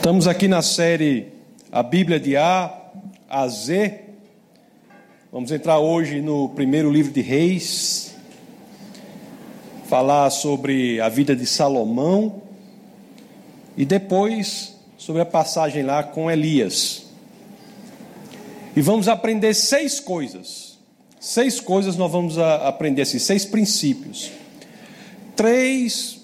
[0.00, 1.26] Estamos aqui na série
[1.70, 2.74] A Bíblia de A
[3.28, 4.00] a Z.
[5.30, 8.14] Vamos entrar hoje no primeiro livro de Reis,
[9.90, 12.40] falar sobre a vida de Salomão
[13.76, 17.10] e depois sobre a passagem lá com Elias.
[18.74, 20.78] E vamos aprender seis coisas.
[21.20, 24.30] Seis coisas nós vamos aprender, assim, seis princípios.
[25.36, 26.22] Três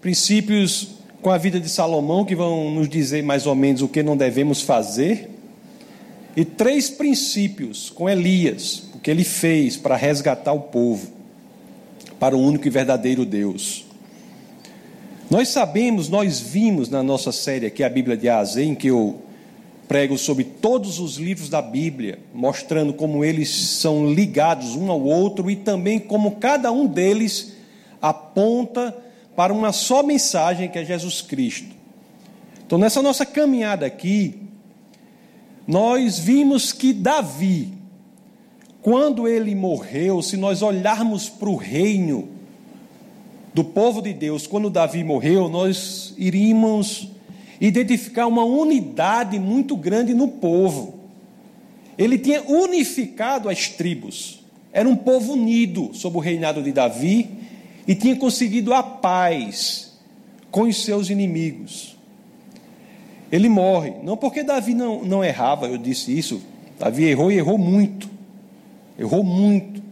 [0.00, 4.02] princípios com a vida de Salomão, que vão nos dizer mais ou menos o que
[4.02, 5.30] não devemos fazer,
[6.36, 11.12] e três princípios com Elias, o que ele fez para resgatar o povo
[12.18, 13.84] para o único e verdadeiro Deus.
[15.30, 19.20] Nós sabemos, nós vimos na nossa série aqui, a Bíblia de Azê, em que eu
[19.86, 25.50] prego sobre todos os livros da Bíblia, mostrando como eles são ligados um ao outro
[25.50, 27.52] e também como cada um deles
[28.00, 28.96] aponta
[29.34, 31.74] para uma só mensagem que é Jesus Cristo.
[32.66, 34.40] Então, nessa nossa caminhada aqui,
[35.66, 37.72] nós vimos que Davi,
[38.80, 42.28] quando ele morreu, se nós olharmos para o reino
[43.54, 47.08] do povo de Deus, quando Davi morreu, nós iríamos
[47.60, 51.00] identificar uma unidade muito grande no povo.
[51.96, 57.30] Ele tinha unificado as tribos, era um povo unido sob o reinado de Davi
[57.86, 59.92] e tinha conseguido a paz
[60.50, 61.96] com os seus inimigos.
[63.30, 66.42] Ele morre, não porque Davi não, não errava, eu disse isso,
[66.78, 68.08] Davi errou e errou muito,
[68.98, 69.82] errou muito,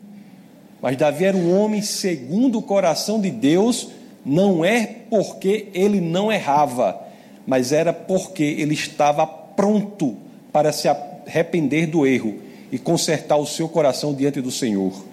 [0.83, 3.89] mas Davi era um homem segundo o coração de Deus,
[4.25, 7.01] não é porque ele não errava,
[7.47, 10.17] mas era porque ele estava pronto
[10.53, 12.37] para se arrepender do erro
[12.71, 15.10] e consertar o seu coração diante do Senhor.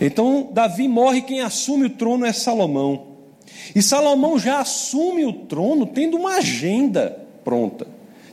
[0.00, 3.06] Então, Davi morre, quem assume o trono é Salomão.
[3.74, 7.86] E Salomão já assume o trono tendo uma agenda pronta,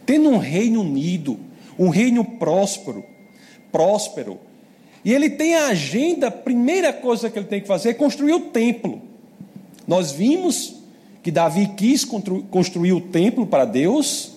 [0.05, 1.39] tendo um reino unido,
[1.77, 3.03] um reino próspero,
[3.71, 4.39] próspero.
[5.03, 8.33] E ele tem a agenda, a primeira coisa que ele tem que fazer é construir
[8.33, 9.01] o templo.
[9.87, 10.75] Nós vimos
[11.21, 14.33] que Davi quis construir o templo para Deus,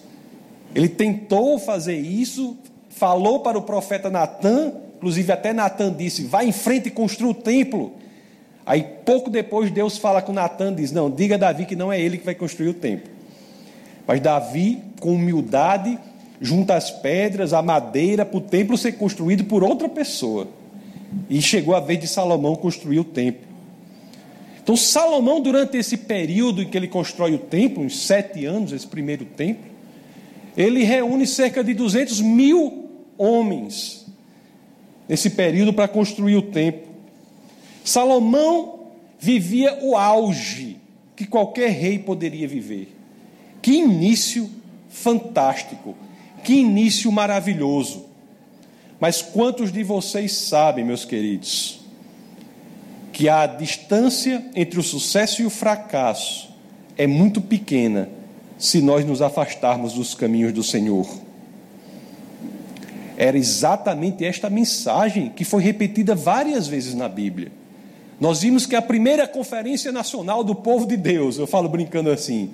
[0.75, 2.57] ele tentou fazer isso,
[2.89, 7.35] falou para o profeta Natan, Inclusive, até Natan disse: vai em frente e construa o
[7.35, 7.93] templo.
[8.67, 12.01] Aí, pouco depois, Deus fala com Natan: diz, não, diga a Davi que não é
[12.01, 13.09] ele que vai construir o templo.
[14.07, 15.97] Mas Davi, com humildade,
[16.41, 20.49] junta as pedras, a madeira, para o templo ser construído por outra pessoa.
[21.31, 23.47] E chegou a vez de Salomão construir o templo.
[24.61, 28.87] Então, Salomão, durante esse período em que ele constrói o templo, uns sete anos, esse
[28.87, 29.65] primeiro templo,
[30.57, 33.98] ele reúne cerca de 200 mil homens
[35.09, 36.89] nesse período para construir o templo.
[37.85, 38.89] Salomão
[39.19, 40.77] vivia o auge
[41.17, 42.95] que qualquer rei poderia viver.
[43.61, 44.49] Que início
[44.89, 45.97] fantástico,
[46.45, 48.07] que início maravilhoso.
[49.01, 51.81] Mas quantos de vocês sabem, meus queridos,
[53.13, 56.51] que a distância entre o sucesso e o fracasso
[56.97, 58.09] é muito pequena
[58.59, 61.28] se nós nos afastarmos dos caminhos do Senhor?
[63.21, 67.51] Era exatamente esta mensagem que foi repetida várias vezes na Bíblia.
[68.21, 72.51] Nós vimos que a primeira conferência nacional do povo de Deus, eu falo brincando assim,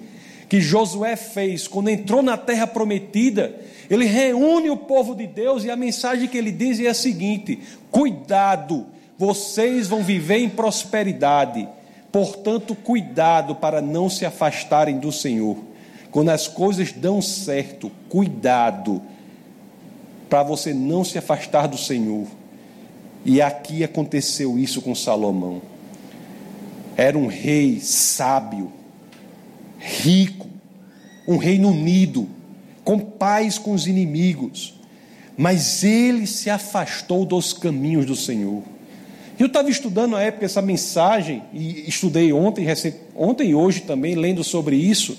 [0.49, 3.55] que Josué fez quando entrou na terra prometida,
[3.91, 7.61] ele reúne o povo de Deus e a mensagem que ele diz é a seguinte:
[7.91, 8.87] cuidado,
[9.19, 11.69] vocês vão viver em prosperidade,
[12.11, 15.59] portanto, cuidado para não se afastarem do Senhor.
[16.11, 19.03] Quando as coisas dão certo, cuidado
[20.35, 22.27] para você não se afastar do Senhor.
[23.25, 25.63] E aqui aconteceu isso com Salomão.
[26.97, 28.73] Era um rei sábio,
[29.79, 30.49] rico,
[31.29, 32.27] um reino unido,
[32.83, 34.75] com paz com os inimigos,
[35.37, 38.65] mas ele se afastou dos caminhos do Senhor.
[39.39, 42.67] Eu estava estudando na época essa mensagem, e estudei ontem,
[43.15, 45.17] ontem e hoje também, lendo sobre isso,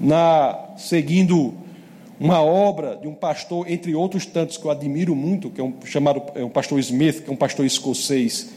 [0.00, 1.54] na seguindo
[2.20, 5.72] uma obra de um pastor, entre outros tantos que eu admiro muito, que é um
[5.86, 8.50] chamado é um pastor Smith, que é um pastor escocês.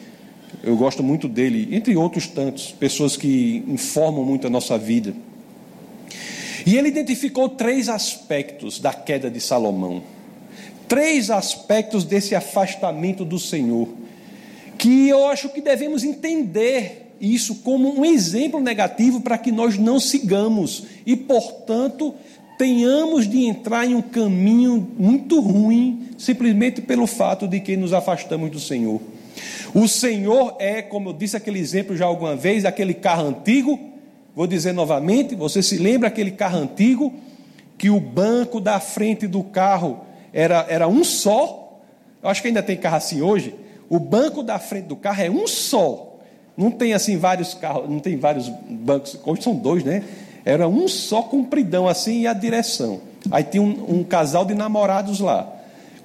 [0.62, 5.14] Eu gosto muito dele, entre outros tantos, pessoas que informam muito a nossa vida.
[6.66, 10.04] E ele identificou três aspectos da queda de Salomão.
[10.86, 13.88] Três aspectos desse afastamento do Senhor,
[14.78, 20.00] que eu acho que devemos entender isso como um exemplo negativo para que nós não
[20.00, 22.14] sigamos e, portanto,
[22.58, 28.50] tenhamos de entrar em um caminho muito ruim, simplesmente pelo fato de que nos afastamos
[28.50, 29.02] do Senhor.
[29.74, 33.94] O Senhor é, como eu disse aquele exemplo já alguma vez, aquele carro antigo
[34.36, 37.14] Vou dizer novamente: você se lembra aquele carro antigo
[37.78, 40.02] que o banco da frente do carro
[40.32, 41.80] era, era um só?
[42.22, 43.54] Eu acho que ainda tem carro assim hoje.
[43.90, 46.18] O banco da frente do carro é um só.
[46.56, 50.04] Não tem assim vários carros, não tem vários bancos, hoje são dois, né?
[50.46, 53.02] Era um só compridão assim e a direção.
[53.32, 55.48] Aí tinha um, um casal de namorados lá.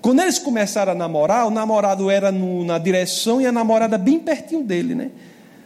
[0.00, 4.18] Quando eles começaram a namorar, o namorado era no, na direção e a namorada bem
[4.18, 5.10] pertinho dele, né?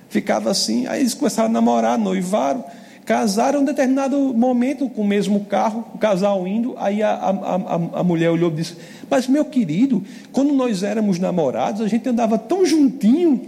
[0.09, 2.65] Ficava assim, aí eles começaram a namorar, noivaram,
[3.05, 7.31] casaram em um determinado momento com o mesmo carro, o casal indo, aí a, a,
[7.31, 8.77] a, a mulher olhou e disse,
[9.11, 13.41] mas meu querido, quando nós éramos namorados, a gente andava tão juntinho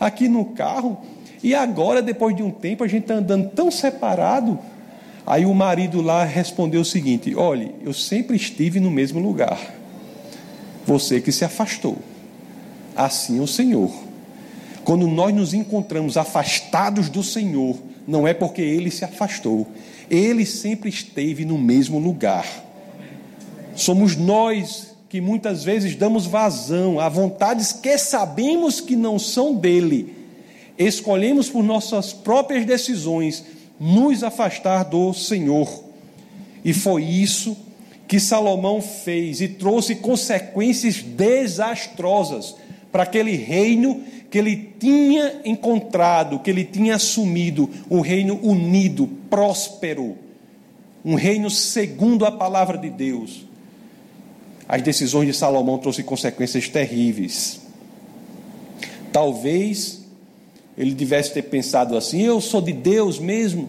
[0.00, 0.98] aqui no carro,
[1.42, 4.58] e agora, depois de um tempo, a gente está andando tão separado.
[5.26, 9.58] Aí o marido lá respondeu o seguinte: Olhe, eu sempre estive no mesmo lugar.
[10.86, 11.98] Você que se afastou.
[12.94, 13.90] Assim é o Senhor.
[14.84, 19.66] Quando nós nos encontramos afastados do Senhor, não é porque ele se afastou,
[20.08, 22.46] ele sempre esteve no mesmo lugar.
[23.74, 30.15] Somos nós que muitas vezes damos vazão a vontades que sabemos que não são dele,
[30.78, 33.44] escolhemos por nossas próprias decisões
[33.78, 35.84] nos afastar do Senhor.
[36.64, 37.56] E foi isso
[38.08, 42.54] que Salomão fez e trouxe consequências desastrosas
[42.92, 50.16] para aquele reino que ele tinha encontrado, que ele tinha assumido, um reino unido, próspero,
[51.04, 53.46] um reino segundo a palavra de Deus.
[54.68, 57.60] As decisões de Salomão trouxeram consequências terríveis.
[59.12, 60.05] Talvez
[60.76, 63.68] ele tivesse ter pensado assim: eu sou de Deus mesmo,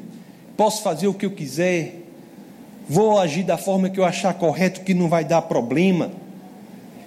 [0.56, 1.96] posso fazer o que eu quiser,
[2.88, 6.12] vou agir da forma que eu achar correto, que não vai dar problema.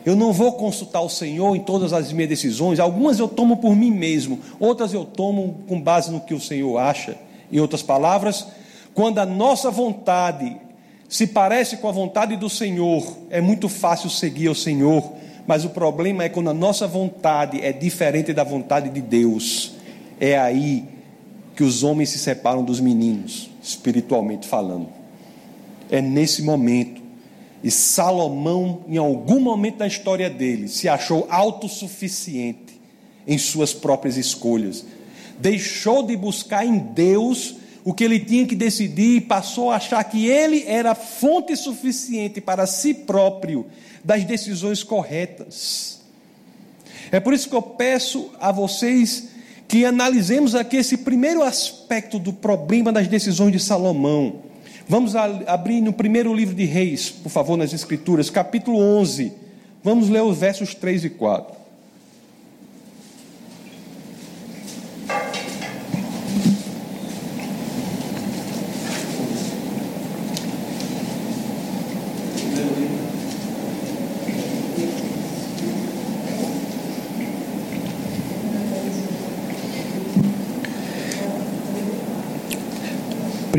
[0.05, 2.81] Eu não vou consultar o Senhor em todas as minhas decisões.
[2.81, 6.79] Algumas eu tomo por mim mesmo, outras eu tomo com base no que o Senhor
[6.79, 7.17] acha.
[7.53, 8.47] Em outras palavras,
[8.95, 10.57] quando a nossa vontade
[11.11, 15.13] se parece com a vontade do Senhor, é muito fácil seguir o Senhor,
[15.45, 19.73] mas o problema é quando a nossa vontade é diferente da vontade de Deus.
[20.21, 20.85] É aí
[21.57, 24.89] que os homens se separam dos meninos, espiritualmente falando.
[25.91, 27.01] É nesse momento.
[27.65, 32.81] E Salomão, em algum momento da história dele, se achou autossuficiente
[33.27, 34.85] em suas próprias escolhas.
[35.39, 40.03] Deixou de buscar em Deus o que ele tinha que decidir e passou a achar
[40.05, 43.67] que ele era fonte suficiente para si próprio
[44.05, 46.01] das decisões corretas.
[47.11, 49.30] É por isso que eu peço a vocês
[49.71, 54.41] que analisemos aqui esse primeiro aspecto do problema das decisões de Salomão.
[54.89, 59.33] Vamos abrir no primeiro livro de Reis, por favor, nas Escrituras, capítulo 11.
[59.81, 61.60] Vamos ler os versos 3 e 4.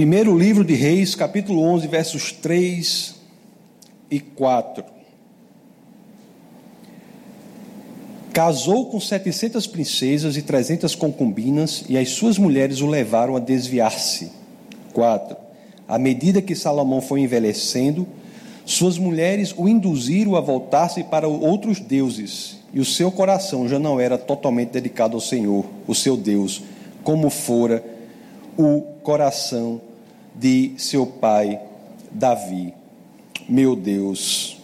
[0.02, 3.14] Primeiro livro de Reis, capítulo 11, versos 3
[4.10, 4.84] e 4.
[8.34, 14.32] Casou com setecentas princesas e trezentas concubinas, e as suas mulheres o levaram a desviar-se.
[14.92, 15.38] 4.
[15.88, 18.08] À medida que Salomão foi envelhecendo,
[18.66, 24.00] suas mulheres o induziram a voltar-se para outros deuses, e o seu coração já não
[24.00, 26.64] era totalmente dedicado ao Senhor, o seu Deus,
[27.04, 27.86] como fora
[28.58, 29.91] o coração
[30.36, 31.60] de seu pai
[32.12, 32.74] Davi.
[33.48, 34.58] Meu Deus.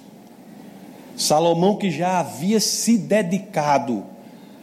[1.16, 4.04] Salomão, que já havia se dedicado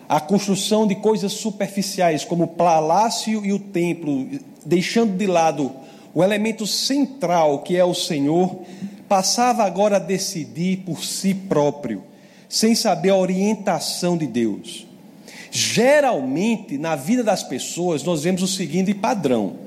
[0.09, 4.29] à construção de coisas superficiais, como o palácio e o templo,
[4.65, 5.73] deixando de lado
[6.15, 8.61] o elemento central, que é o Senhor,
[9.09, 12.05] passava agora a decidir por si próprio,
[12.49, 14.87] sem saber a orientação de Deus.
[15.51, 19.63] Geralmente, na vida das pessoas, nós vemos o seguinte padrão: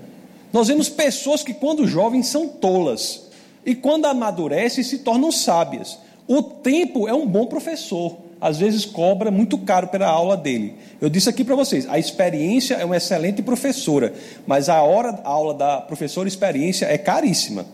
[0.58, 3.28] nós vemos pessoas que, quando jovens, são tolas
[3.64, 6.00] e, quando amadurecem, se tornam sábias.
[6.28, 10.74] O tempo é um bom professor, às vezes cobra muito caro pela aula dele.
[11.00, 14.12] Eu disse aqui para vocês: a experiência é uma excelente professora,
[14.48, 17.68] mas a hora a aula da professora experiência é caríssima.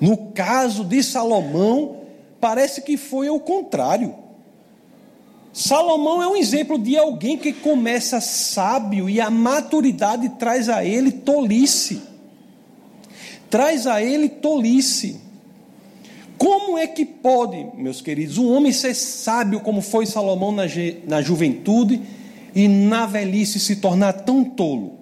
[0.00, 1.98] No caso de Salomão,
[2.40, 4.14] parece que foi o contrário.
[5.52, 11.10] Salomão é um exemplo de alguém que começa sábio e a maturidade traz a ele
[11.10, 12.02] tolice.
[13.48, 15.20] Traz a ele tolice.
[16.38, 20.62] Como é que pode, meus queridos, um homem ser sábio como foi Salomão na,
[21.06, 22.00] na juventude
[22.54, 24.94] e na velhice se tornar tão tolo?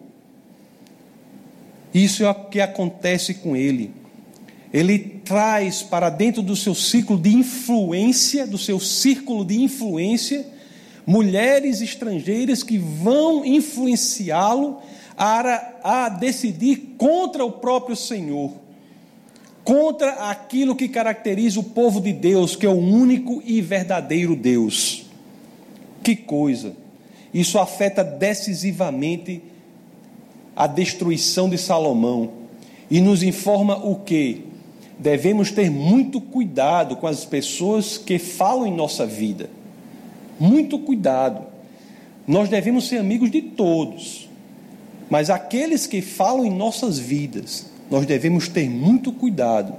[1.93, 3.93] Isso é o que acontece com ele.
[4.73, 10.47] Ele traz para dentro do seu ciclo de influência, do seu círculo de influência,
[11.07, 14.79] mulheres estrangeiras que vão influenciá-lo
[15.17, 18.53] a, a decidir contra o próprio Senhor,
[19.65, 25.07] contra aquilo que caracteriza o povo de Deus, que é o único e verdadeiro Deus.
[26.03, 26.75] Que coisa!
[27.33, 29.43] Isso afeta decisivamente
[30.55, 32.33] a destruição de Salomão
[32.91, 34.48] e nos informa o que?
[34.99, 39.49] Devemos ter muito cuidado com as pessoas que falam em nossa vida.
[40.41, 41.47] Muito cuidado.
[42.27, 44.29] Nós devemos ser amigos de todos,
[45.09, 49.73] mas aqueles que falam em nossas vidas, nós devemos ter muito cuidado,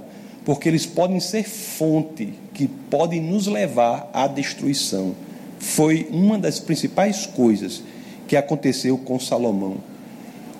[0.44, 5.14] porque eles podem ser fonte que podem nos levar à destruição.
[5.60, 7.82] Foi uma das principais coisas
[8.26, 9.76] que aconteceu com Salomão.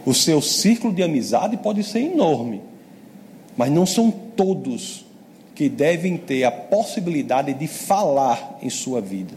[0.05, 2.61] O seu círculo de amizade pode ser enorme,
[3.57, 4.11] mas não são
[4.41, 5.05] todos
[5.55, 9.35] que devem ter a possibilidade de falar em sua vida.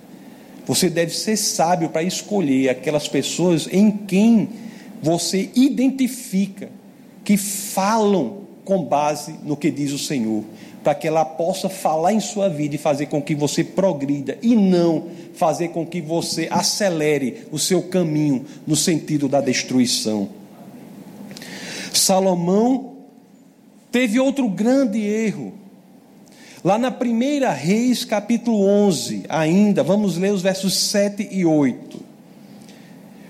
[0.66, 4.48] Você deve ser sábio para escolher aquelas pessoas em quem
[5.02, 6.70] você identifica
[7.26, 10.46] que falam com base no que diz o Senhor,
[10.82, 14.56] para que ela possa falar em sua vida e fazer com que você progrida e
[14.56, 20.30] não fazer com que você acelere o seu caminho no sentido da destruição.
[21.92, 22.93] Salomão
[23.94, 25.54] teve outro grande erro.
[26.64, 32.02] Lá na primeira Reis, capítulo 11, ainda, vamos ler os versos 7 e 8.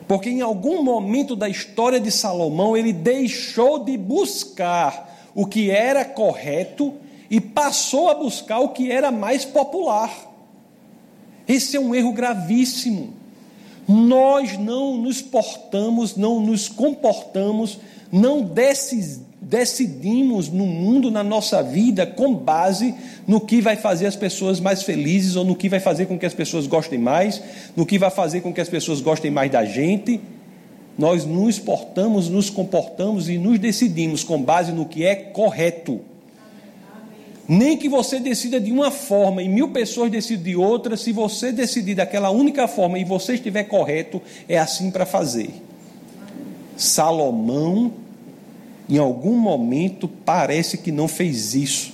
[0.07, 6.05] Porque em algum momento da história de Salomão, ele deixou de buscar o que era
[6.05, 6.93] correto
[7.29, 10.15] e passou a buscar o que era mais popular.
[11.45, 13.13] Esse é um erro gravíssimo.
[13.85, 17.79] Nós não nos portamos, não nos comportamos
[18.13, 19.32] não decidimos
[20.51, 22.95] no mundo, na nossa vida, com base
[23.27, 26.25] no que vai fazer as pessoas mais felizes ou no que vai fazer com que
[26.25, 27.41] as pessoas gostem mais,
[27.75, 30.19] no que vai fazer com que as pessoas gostem mais da gente.
[30.97, 36.01] Nós nos portamos, nos comportamos e nos decidimos com base no que é correto.
[37.47, 41.51] Nem que você decida de uma forma e mil pessoas decidam de outra, se você
[41.51, 45.49] decidir daquela única forma e você estiver correto, é assim para fazer.
[46.77, 48.02] Salomão
[48.89, 51.93] em algum momento parece que não fez isso.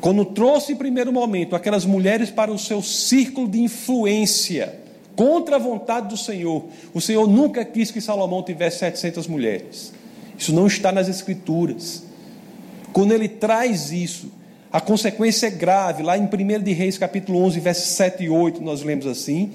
[0.00, 4.80] Quando trouxe em primeiro momento aquelas mulheres para o seu círculo de influência,
[5.14, 6.64] contra a vontade do Senhor,
[6.94, 9.92] o Senhor nunca quis que Salomão tivesse 700 mulheres.
[10.38, 12.04] Isso não está nas Escrituras.
[12.92, 14.32] Quando ele traz isso,
[14.72, 16.02] a consequência é grave.
[16.02, 19.52] Lá em 1 de Reis, capítulo 11, versos 7 e 8, nós lemos assim: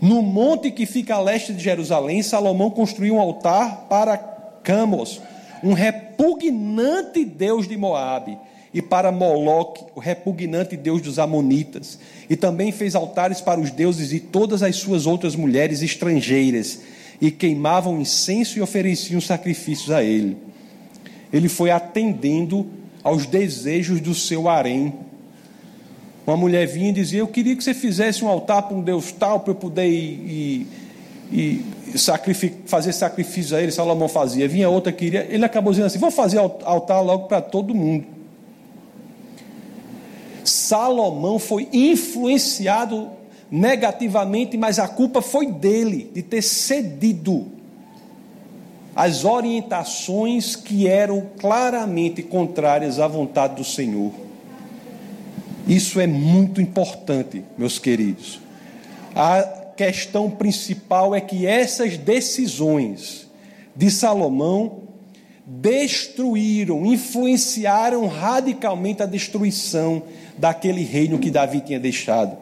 [0.00, 4.16] No monte que fica a leste de Jerusalém, Salomão construiu um altar para
[4.62, 5.20] Camos,
[5.62, 8.38] um repugnante deus de Moabe,
[8.72, 11.98] e para Moloque, o repugnante deus dos Amonitas.
[12.28, 16.80] E também fez altares para os deuses e todas as suas outras mulheres estrangeiras,
[17.20, 20.36] e queimavam incenso e ofereciam sacrifícios a ele.
[21.32, 22.66] Ele foi atendendo
[23.02, 24.94] aos desejos do seu harém.
[26.26, 29.12] Uma mulher vinha e dizia: Eu queria que você fizesse um altar para um Deus
[29.12, 30.66] tal, para eu poder ir, ir,
[32.66, 34.48] fazer sacrifício a ele, Salomão fazia.
[34.48, 38.06] Vinha outra que queria, ele acabou dizendo assim: vou fazer altar logo para todo mundo.
[40.44, 43.10] Salomão foi influenciado
[43.50, 47.46] negativamente, mas a culpa foi dele, de ter cedido
[48.94, 54.12] às orientações que eram claramente contrárias à vontade do Senhor.
[55.66, 58.40] Isso é muito importante, meus queridos.
[59.14, 63.26] A questão principal é que essas decisões
[63.74, 64.82] de Salomão
[65.46, 70.02] destruíram, influenciaram radicalmente a destruição
[70.36, 72.36] daquele reino que Davi tinha deixado.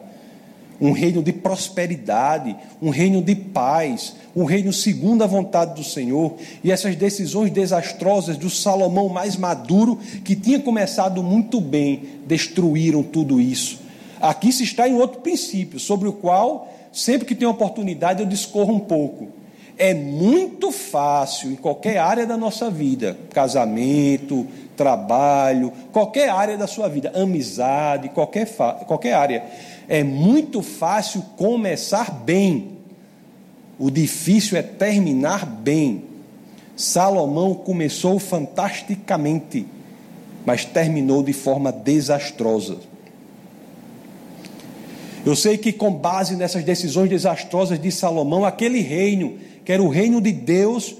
[0.81, 6.33] Um reino de prosperidade, um reino de paz, um reino segundo a vontade do Senhor.
[6.61, 13.39] E essas decisões desastrosas do Salomão mais maduro, que tinha começado muito bem, destruíram tudo
[13.39, 13.79] isso.
[14.19, 18.73] Aqui se está em outro princípio, sobre o qual sempre que tem oportunidade, eu discorro
[18.73, 19.29] um pouco.
[19.77, 26.87] É muito fácil, em qualquer área da nossa vida, casamento, trabalho, qualquer área da sua
[26.89, 28.47] vida, amizade, qualquer,
[28.85, 29.43] qualquer área,
[29.87, 32.77] é muito fácil começar bem.
[33.77, 36.03] O difícil é terminar bem.
[36.75, 39.65] Salomão começou fantasticamente,
[40.45, 42.88] mas terminou de forma desastrosa.
[45.29, 49.87] Eu sei que, com base nessas decisões desastrosas de Salomão, aquele reino, que era o
[49.87, 50.95] reino de Deus,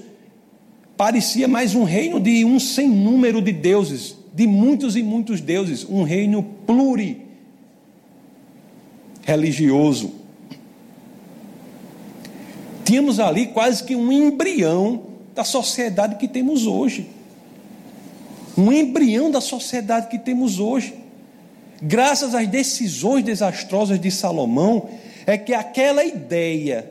[0.96, 5.84] parecia mais um reino de um sem número de deuses, de muitos e muitos deuses,
[5.84, 7.26] um reino pluri
[9.22, 10.12] religioso.
[12.84, 17.10] Tínhamos ali quase que um embrião da sociedade que temos hoje.
[18.56, 20.99] Um embrião da sociedade que temos hoje.
[21.82, 24.88] Graças às decisões desastrosas de Salomão,
[25.26, 26.90] é que aquela ideia,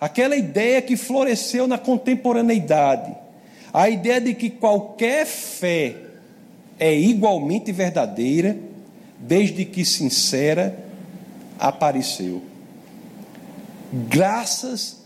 [0.00, 3.14] aquela ideia que floresceu na contemporaneidade,
[3.72, 5.96] a ideia de que qualquer fé
[6.78, 8.56] é igualmente verdadeira,
[9.18, 10.78] desde que sincera,
[11.58, 12.42] apareceu.
[13.92, 15.02] Graças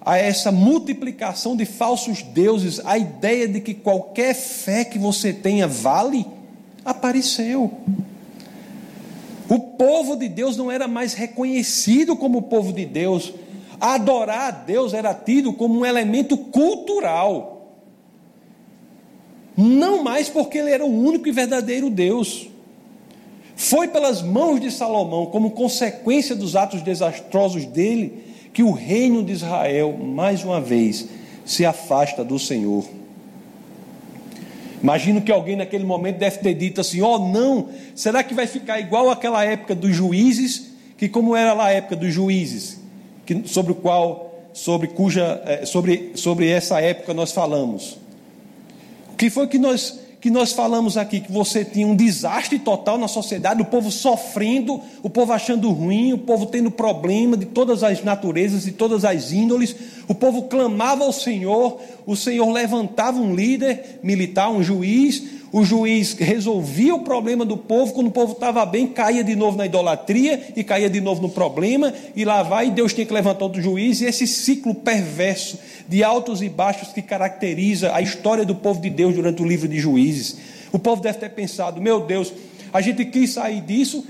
[0.00, 5.66] a essa multiplicação de falsos deuses, a ideia de que qualquer fé que você tenha
[5.66, 6.26] vale,
[6.84, 7.72] apareceu.
[9.50, 13.34] O povo de Deus não era mais reconhecido como povo de Deus.
[13.80, 17.74] Adorar a Deus era tido como um elemento cultural.
[19.56, 22.48] Não mais porque ele era o único e verdadeiro Deus.
[23.56, 29.32] Foi pelas mãos de Salomão, como consequência dos atos desastrosos dele, que o reino de
[29.32, 31.08] Israel, mais uma vez,
[31.44, 32.84] se afasta do Senhor.
[34.82, 38.80] Imagino que alguém naquele momento deve ter dito assim: oh, não, será que vai ficar
[38.80, 42.80] igual aquela época dos juízes, que como era lá a época dos juízes,
[43.26, 47.98] que, sobre o qual, sobre cuja, eh, sobre, sobre essa época nós falamos.
[49.12, 52.98] O que foi que nós que nós falamos aqui, que você tinha um desastre total
[52.98, 57.82] na sociedade, o povo sofrendo, o povo achando ruim, o povo tendo problema de todas
[57.82, 59.74] as naturezas, de todas as índoles,
[60.06, 66.12] o povo clamava ao Senhor, o Senhor levantava um líder militar, um juiz, o juiz
[66.14, 70.52] resolvia o problema do povo, quando o povo estava bem, caía de novo na idolatria
[70.54, 73.60] e caía de novo no problema, e lá vai, e Deus tinha que levantar outro
[73.60, 78.80] juiz, e esse ciclo perverso de altos e baixos que caracteriza a história do povo
[78.80, 80.36] de Deus durante o livro de Juízes.
[80.72, 82.32] O povo deve ter pensado: meu Deus,
[82.72, 84.06] a gente quis sair disso,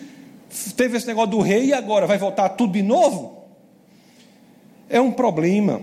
[0.76, 3.44] teve esse negócio do rei, e agora vai voltar tudo de novo?
[4.90, 5.80] É um problema.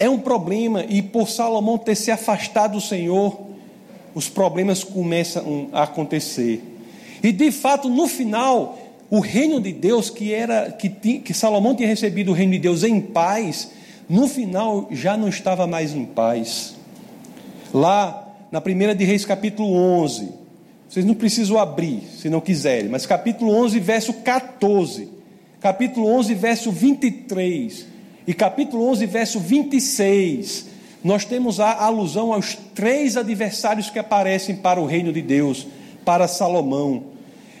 [0.00, 3.53] É um problema, e por Salomão ter se afastado do Senhor,
[4.14, 6.62] os problemas começam a acontecer.
[7.22, 8.78] E de fato, no final,
[9.10, 12.82] o reino de Deus, que era que, que Salomão tinha recebido o reino de Deus
[12.84, 13.70] em paz,
[14.08, 16.76] no final já não estava mais em paz.
[17.72, 18.20] Lá
[18.52, 20.28] na primeira de Reis, capítulo 11,
[20.88, 25.08] vocês não precisam abrir, se não quiserem, mas capítulo 11, verso 14,
[25.60, 27.86] capítulo 11, verso 23
[28.26, 30.73] e capítulo 11, verso 26
[31.04, 35.66] nós temos a alusão aos três adversários que aparecem para o reino de Deus,
[36.02, 37.04] para Salomão.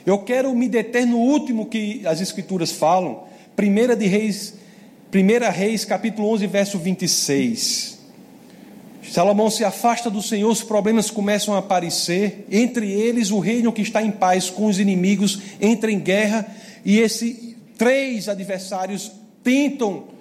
[0.06, 4.54] Eu quero me deter no último que as escrituras falam, Primeira de Reis,
[5.10, 7.98] Primeira Reis, capítulo 11, verso 26.
[9.10, 13.82] Salomão se afasta do Senhor, os problemas começam a aparecer, entre eles o reino que
[13.82, 16.46] está em paz com os inimigos entra em guerra
[16.82, 20.13] e esses três adversários tentam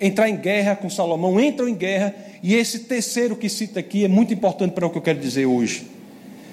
[0.00, 4.08] entrar em guerra com Salomão, entram em guerra, e esse terceiro que cita aqui é
[4.08, 5.86] muito importante para o que eu quero dizer hoje.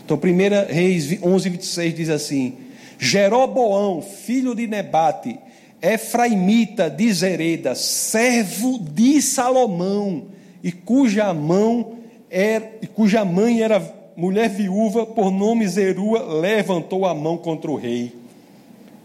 [0.06, 2.54] Então, 1 Reis 11, 26 diz assim:
[3.00, 5.38] Jeroboão, filho de Nebate,
[5.82, 10.26] Efraimita de Zereda, servo de Salomão,
[10.64, 11.94] e cuja mão
[12.30, 13.80] era, cuja mãe era
[14.16, 18.14] mulher viúva, por nome Zerua, levantou a mão contra o rei.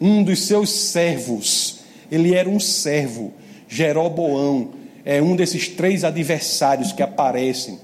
[0.01, 3.33] Um dos seus servos, ele era um servo,
[3.69, 4.71] Jeroboão
[5.05, 7.79] é um desses três adversários que aparecem.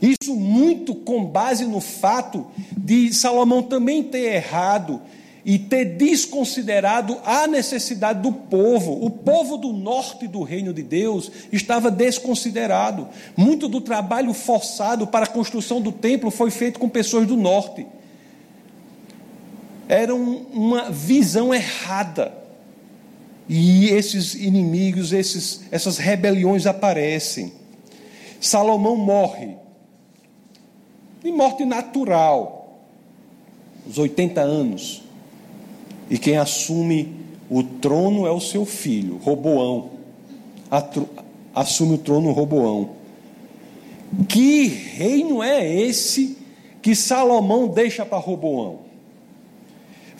[0.00, 2.46] Isso muito com base no fato
[2.76, 5.00] de Salomão também ter errado
[5.44, 9.04] e ter desconsiderado a necessidade do povo.
[9.04, 13.08] O povo do norte do reino de Deus estava desconsiderado.
[13.36, 17.86] Muito do trabalho forçado para a construção do templo foi feito com pessoas do norte.
[19.88, 22.41] Era uma visão errada
[23.48, 27.52] e esses inimigos, esses, essas rebeliões aparecem.
[28.40, 29.56] Salomão morre,
[31.22, 32.80] de morte natural,
[33.86, 35.02] aos 80 anos.
[36.10, 37.14] E quem assume
[37.48, 39.90] o trono é o seu filho, Roboão.
[41.54, 42.90] Assume o trono Roboão.
[44.28, 46.38] Que reino é esse
[46.80, 48.81] que Salomão deixa para Roboão?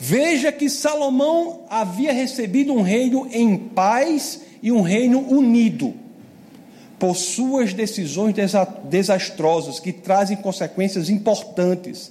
[0.04, 5.94] Veja que Salomão havia recebido um reino em paz e um reino unido.
[6.98, 8.34] Por suas decisões
[8.82, 12.10] desastrosas que trazem consequências importantes,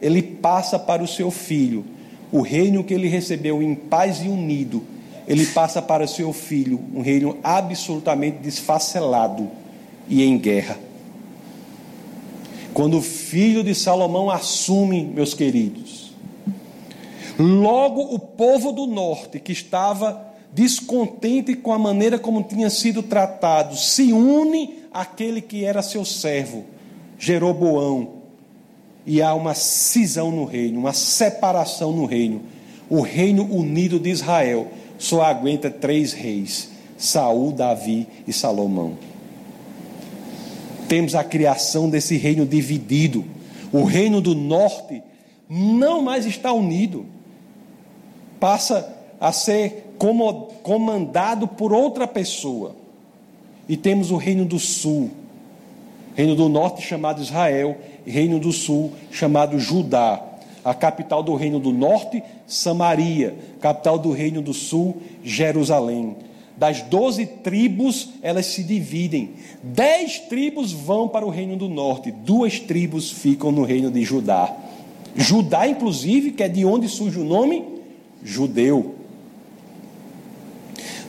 [0.00, 1.84] ele passa para o seu filho.
[2.32, 4.82] O reino que ele recebeu em paz e unido,
[5.28, 9.46] ele passa para o seu filho, um reino absolutamente desfacelado
[10.08, 10.78] e em guerra.
[12.72, 15.99] Quando o filho de Salomão assume, meus queridos,
[17.40, 23.76] logo o povo do norte, que estava descontente com a maneira como tinha sido tratado,
[23.76, 26.64] se une àquele que era seu servo,
[27.18, 28.20] Jeroboão,
[29.06, 32.42] e há uma cisão no reino, uma separação no reino.
[32.88, 38.98] O reino unido de Israel só aguenta três reis: Saul, Davi e Salomão.
[40.88, 43.24] Temos a criação desse reino dividido.
[43.72, 45.02] O reino do norte
[45.48, 47.06] não mais está unido.
[48.40, 49.94] Passa a ser
[50.62, 52.74] comandado por outra pessoa.
[53.68, 55.10] E temos o reino do sul,
[56.16, 60.24] reino do norte chamado Israel, reino do sul chamado Judá.
[60.64, 66.16] A capital do reino do norte, Samaria, capital do reino do sul, Jerusalém.
[66.56, 69.30] Das doze tribos, elas se dividem.
[69.62, 74.54] Dez tribos vão para o reino do norte, duas tribos ficam no reino de Judá.
[75.14, 77.79] Judá, inclusive, que é de onde surge o nome
[78.22, 78.94] judeu.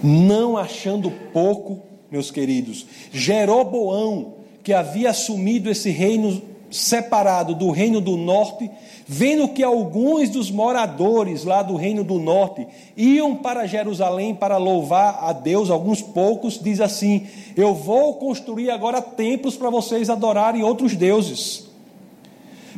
[0.04, 8.16] Não achando pouco, meus queridos, Jeroboão, que havia assumido esse reino separado do reino do
[8.16, 8.72] norte,
[9.06, 15.20] vendo que alguns dos moradores lá do reino do norte iam para Jerusalém para louvar
[15.22, 20.96] a Deus, alguns poucos, diz assim: Eu vou construir agora templos para vocês adorarem outros
[20.96, 21.70] deuses.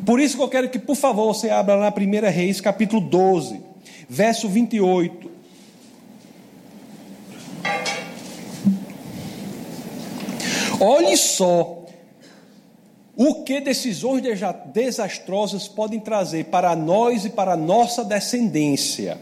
[0.05, 2.99] Por isso que eu quero que, por favor, você abra lá na 1 Reis, capítulo
[2.99, 3.61] 12,
[4.13, 5.31] verso 28.
[10.79, 11.85] Olhe só
[13.15, 14.21] o que decisões
[14.71, 19.19] desastrosas podem trazer para nós e para a nossa descendência.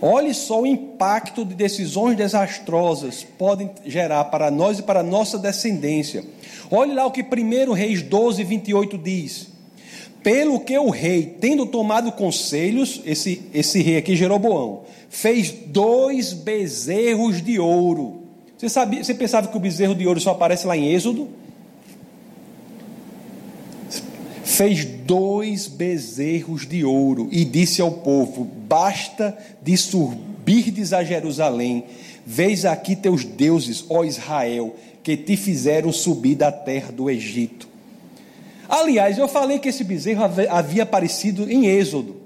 [0.00, 5.38] Olhe só o impacto de decisões desastrosas podem gerar para nós e para a nossa
[5.38, 6.24] descendência.
[6.70, 9.59] Olhe lá o que 1 Reis 12, 28 diz.
[10.22, 17.42] Pelo que o rei, tendo tomado conselhos, esse, esse rei aqui, Jeroboão, fez dois bezerros
[17.42, 18.20] de ouro
[18.60, 21.28] você, sabia, você pensava que o bezerro de ouro só aparece lá em Êxodo?
[24.44, 31.84] Fez dois bezerros de ouro e disse ao povo: Basta de subirdes a Jerusalém,
[32.26, 37.66] veis aqui teus deuses, ó Israel, que te fizeram subir da terra do Egito.
[38.70, 42.16] Aliás, eu falei que esse bezerro havia aparecido em Êxodo.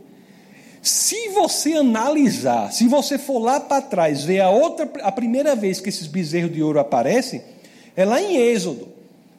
[0.83, 5.81] Se você analisar, se você for lá para trás, ver a outra, a primeira vez
[5.81, 7.41] que esses bezerros de ouro aparecem,
[7.97, 8.89] é lá em Êxodo,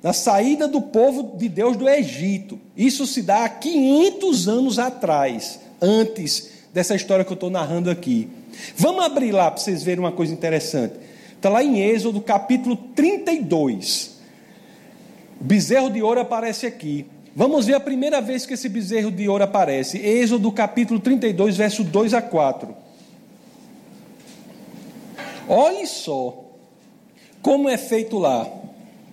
[0.02, 2.60] na saída do povo de Deus do Egito.
[2.76, 8.28] Isso se dá há 500 anos atrás, antes dessa história que eu estou narrando aqui.
[8.76, 10.96] Vamos abrir lá para vocês verem uma coisa interessante.
[11.36, 14.15] Está lá em Êxodo, capítulo 32.
[15.40, 17.06] O bezerro de ouro aparece aqui.
[17.36, 19.98] Vamos ver a primeira vez que esse bezerro de ouro aparece.
[19.98, 22.76] Êxodo capítulo 32, verso 2 a 4.
[25.48, 26.46] Olhe só
[27.42, 28.48] como é feito lá.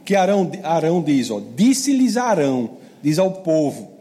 [0.04, 2.70] Que Arão, Arão diz, disse-lhes Arão,
[3.02, 3.92] diz ao povo: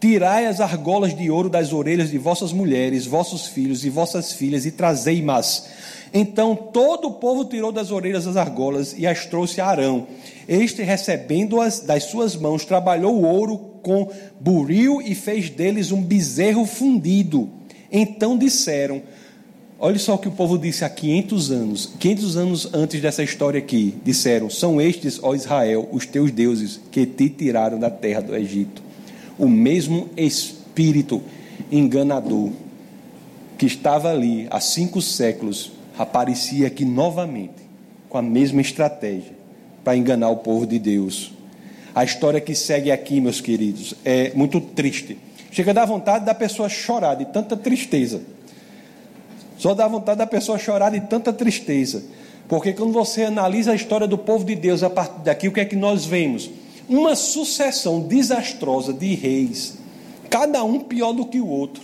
[0.00, 4.64] Tirai as argolas de ouro das orelhas de vossas mulheres, vossos filhos e vossas filhas
[4.64, 5.66] e trazei-mas
[6.12, 10.06] então todo o povo tirou das orelhas as argolas e as trouxe a Arão.
[10.48, 16.64] Este, recebendo-as das suas mãos, trabalhou o ouro com buril e fez deles um bezerro
[16.64, 17.48] fundido.
[17.90, 19.02] Então disseram:
[19.78, 23.58] Olha só o que o povo disse há 500 anos, 500 anos antes dessa história
[23.58, 23.94] aqui.
[24.04, 28.82] Disseram: São estes, ó Israel, os teus deuses que te tiraram da terra do Egito.
[29.38, 31.22] O mesmo espírito
[31.70, 32.50] enganador
[33.58, 37.66] que estava ali há cinco séculos aparecia aqui novamente,
[38.08, 39.34] com a mesma estratégia,
[39.82, 41.32] para enganar o povo de Deus.
[41.94, 45.16] A história que segue aqui, meus queridos, é muito triste.
[45.50, 48.20] Chega a dar vontade da pessoa chorar de tanta tristeza.
[49.56, 52.04] Só dá vontade da pessoa chorar de tanta tristeza.
[52.48, 55.60] Porque quando você analisa a história do povo de Deus a partir daqui, o que
[55.60, 56.50] é que nós vemos?
[56.88, 59.78] Uma sucessão desastrosa de reis,
[60.28, 61.82] cada um pior do que o outro.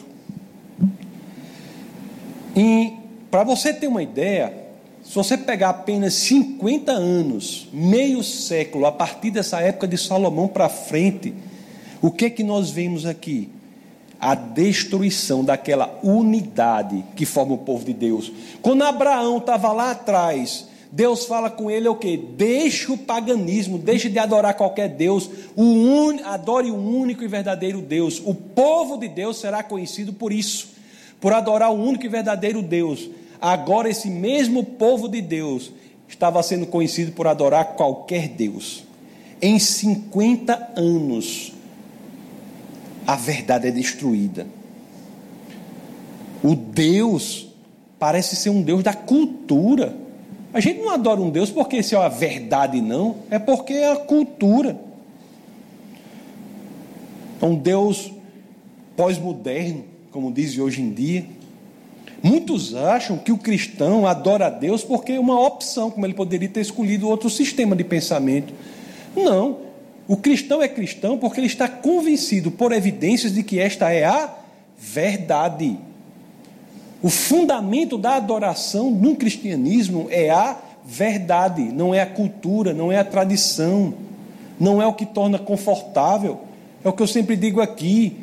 [2.54, 2.92] E
[3.32, 4.52] para você ter uma ideia,
[5.02, 10.68] se você pegar apenas 50 anos, meio século, a partir dessa época de Salomão para
[10.68, 11.32] frente,
[12.02, 13.48] o que que nós vemos aqui?
[14.20, 18.30] A destruição daquela unidade que forma o povo de Deus.
[18.60, 22.18] Quando Abraão estava lá atrás, Deus fala com ele o que?
[22.18, 26.18] Deixe o paganismo, deixe de adorar qualquer Deus, o un...
[26.22, 28.20] adore o único e verdadeiro Deus.
[28.26, 30.68] O povo de Deus será conhecido por isso,
[31.18, 33.08] por adorar o único e verdadeiro Deus.
[33.42, 35.72] Agora, esse mesmo povo de Deus
[36.06, 38.84] estava sendo conhecido por adorar qualquer Deus.
[39.40, 41.52] Em 50 anos,
[43.04, 44.46] a verdade é destruída.
[46.40, 47.48] O Deus
[47.98, 49.96] parece ser um Deus da cultura.
[50.54, 53.90] A gente não adora um Deus porque isso é a verdade, não, é porque é
[53.90, 54.78] a cultura.
[57.40, 58.12] É um Deus
[58.96, 61.26] pós-moderno, como diz hoje em dia.
[62.22, 66.48] Muitos acham que o cristão adora a Deus porque é uma opção, como ele poderia
[66.48, 68.54] ter escolhido outro sistema de pensamento.
[69.16, 69.58] Não.
[70.06, 74.32] O cristão é cristão porque ele está convencido por evidências de que esta é a
[74.78, 75.78] verdade.
[77.02, 82.98] O fundamento da adoração no cristianismo é a verdade, não é a cultura, não é
[82.98, 83.94] a tradição,
[84.58, 86.40] não é o que torna confortável.
[86.84, 88.16] É o que eu sempre digo aqui.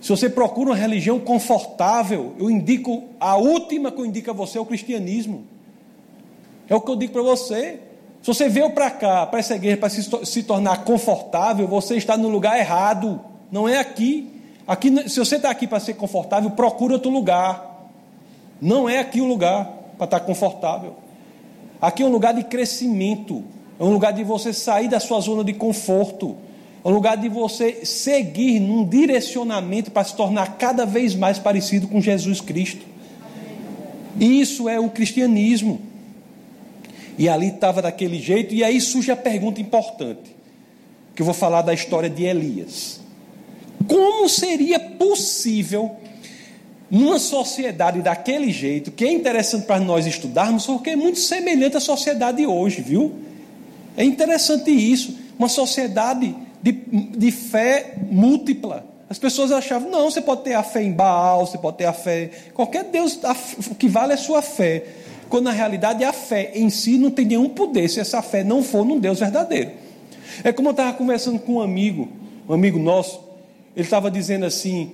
[0.00, 4.56] Se você procura uma religião confortável, eu indico, a última que eu indico a você
[4.56, 5.44] é o cristianismo.
[6.68, 7.80] É o que eu digo para você.
[8.22, 12.16] Se você veio para cá, para essa igreja, para se, se tornar confortável, você está
[12.16, 13.20] no lugar errado.
[13.50, 14.28] Não é aqui.
[14.66, 17.90] Aqui, se você está aqui para ser confortável, procura outro lugar.
[18.60, 19.64] Não é aqui o lugar
[19.98, 20.94] para estar confortável.
[21.80, 23.42] Aqui é um lugar de crescimento,
[23.78, 26.36] é um lugar de você sair da sua zona de conforto,
[26.84, 32.00] um lugar de você seguir num direcionamento para se tornar cada vez mais parecido com
[32.00, 32.86] Jesus Cristo.
[34.18, 35.80] Isso é o cristianismo.
[37.18, 40.34] E ali estava daquele jeito, e aí surge a pergunta importante,
[41.14, 43.00] que eu vou falar da história de Elias.
[43.86, 45.96] Como seria possível
[46.90, 51.80] numa sociedade daquele jeito, que é interessante para nós estudarmos, porque é muito semelhante à
[51.80, 53.12] sociedade hoje, viu?
[53.96, 58.84] É interessante isso, uma sociedade de, de fé múltipla.
[59.08, 61.92] As pessoas achavam, não, você pode ter a fé em Baal, você pode ter a
[61.92, 62.30] fé.
[62.54, 63.18] Qualquer Deus,
[63.70, 64.84] o que vale é a sua fé.
[65.28, 68.62] Quando na realidade a fé em si não tem nenhum poder se essa fé não
[68.62, 69.72] for num Deus verdadeiro.
[70.44, 72.08] É como eu estava conversando com um amigo,
[72.48, 73.20] um amigo nosso,
[73.76, 74.92] ele estava dizendo assim: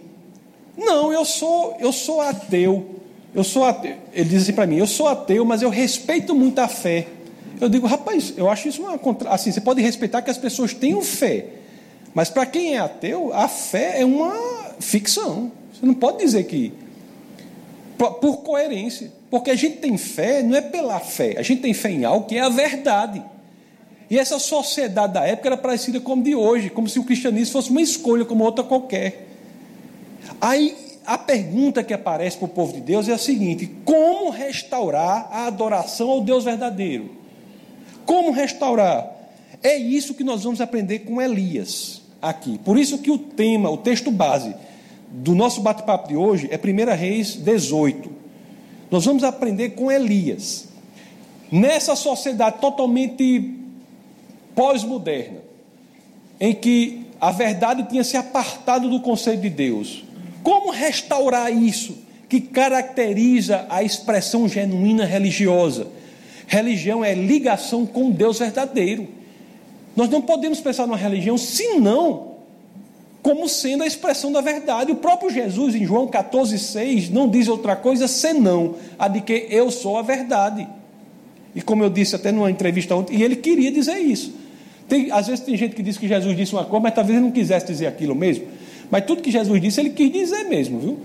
[0.77, 2.97] não, eu sou, eu sou ateu.
[3.35, 3.97] Eu sou ateu.
[4.13, 7.07] Ele diz assim para mim: eu sou ateu, mas eu respeito muito a fé.
[7.61, 9.31] Eu digo, rapaz, eu acho isso uma contra...
[9.31, 11.47] assim, você pode respeitar que as pessoas tenham fé.
[12.15, 14.33] Mas para quem é ateu, a fé é uma
[14.79, 15.53] ficção.
[15.73, 16.73] Você não pode dizer que
[17.97, 21.91] por coerência, porque a gente tem fé não é pela fé, a gente tem fé
[21.91, 23.23] em algo que é a verdade.
[24.09, 27.53] E essa sociedade da época era parecida com a de hoje, como se o cristianismo
[27.53, 29.27] fosse uma escolha como outra qualquer.
[30.41, 35.29] Aí a pergunta que aparece para o povo de Deus é a seguinte: como restaurar
[35.31, 37.11] a adoração ao Deus verdadeiro?
[38.07, 39.13] Como restaurar?
[39.63, 42.59] É isso que nós vamos aprender com Elias aqui.
[42.65, 44.55] Por isso que o tema, o texto base
[45.11, 48.11] do nosso bate-papo de hoje é 1 Reis 18.
[48.91, 50.69] Nós vamos aprender com Elias.
[51.51, 53.55] Nessa sociedade totalmente
[54.55, 55.39] pós-moderna,
[56.41, 60.05] em que a verdade tinha se apartado do conceito de Deus,
[60.43, 65.89] como restaurar isso que caracteriza a expressão genuína religiosa?
[66.47, 69.09] Religião é ligação com Deus verdadeiro.
[69.97, 72.37] Nós não podemos pensar numa religião senão
[73.23, 74.93] como sendo a expressão da verdade.
[74.93, 79.69] O próprio Jesus, em João 14,6, não diz outra coisa senão a de que eu
[79.71, 80.69] sou a verdade.
[81.53, 84.33] E como eu disse até numa entrevista ontem, e ele queria dizer isso.
[84.89, 87.27] Tem, às vezes tem gente que diz que Jesus disse uma coisa, mas talvez ele
[87.27, 88.47] não quisesse dizer aquilo mesmo.
[88.91, 90.99] Mas tudo que Jesus disse, ele quis dizer mesmo, viu?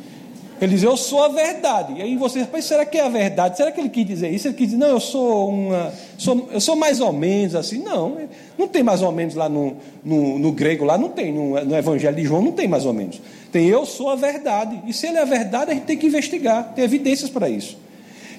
[0.62, 1.94] Ele diz, eu sou a verdade.
[1.98, 3.58] E aí você, mas será que é a verdade?
[3.58, 4.48] Será que ele quis dizer isso?
[4.48, 5.92] Ele quis dizer, não, eu sou uma.
[6.20, 7.80] Sou, eu sou mais ou menos assim.
[7.80, 8.16] Não,
[8.56, 11.76] não tem mais ou menos lá no, no, no grego, lá não tem, no, no,
[11.76, 13.20] Evangelho de João não tem mais ou menos.
[13.52, 14.80] Tem eu sou a verdade.
[14.86, 17.76] E se ele é a verdade, a gente tem que investigar, tem evidências para isso.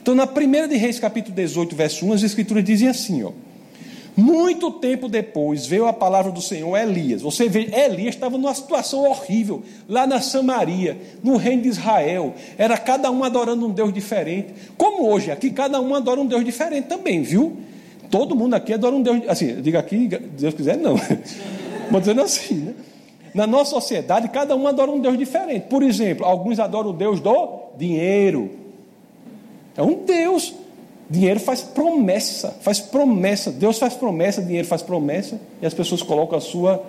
[0.00, 3.32] Então, na primeira de Reis, capítulo 18, verso 1, as escrituras dizem assim, ó.
[4.14, 7.22] Muito tempo depois veio a palavra do Senhor a Elias.
[7.22, 12.34] Você vê, Elias estava numa situação horrível, lá na Samaria, no reino de Israel.
[12.58, 14.52] Era cada um adorando um Deus diferente.
[14.76, 17.56] Como hoje, aqui cada um adora um Deus diferente também, viu?
[18.10, 19.22] Todo mundo aqui adora um Deus.
[19.26, 20.96] Assim, diga aqui, Deus quiser, não.
[21.90, 22.74] Vou dizendo assim, né?
[23.34, 25.68] Na nossa sociedade, cada um adora um Deus diferente.
[25.68, 28.50] Por exemplo, alguns adoram o Deus do dinheiro.
[29.74, 30.52] É um Deus.
[31.12, 33.52] Dinheiro faz promessa, faz promessa.
[33.52, 36.82] Deus faz promessa, dinheiro faz promessa, e as pessoas colocam a sua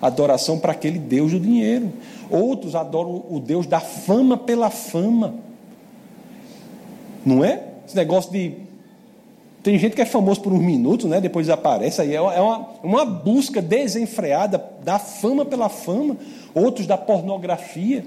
[0.00, 1.90] adoração para aquele Deus do dinheiro.
[2.28, 5.36] Outros adoram o Deus da fama pela fama.
[7.24, 7.62] Não é?
[7.86, 8.52] Esse negócio de.
[9.62, 11.18] Tem gente que é famoso por uns minutos, né?
[11.18, 12.02] depois desaparece.
[12.02, 16.18] Aí é uma, uma busca desenfreada da fama pela fama.
[16.54, 18.04] Outros da pornografia.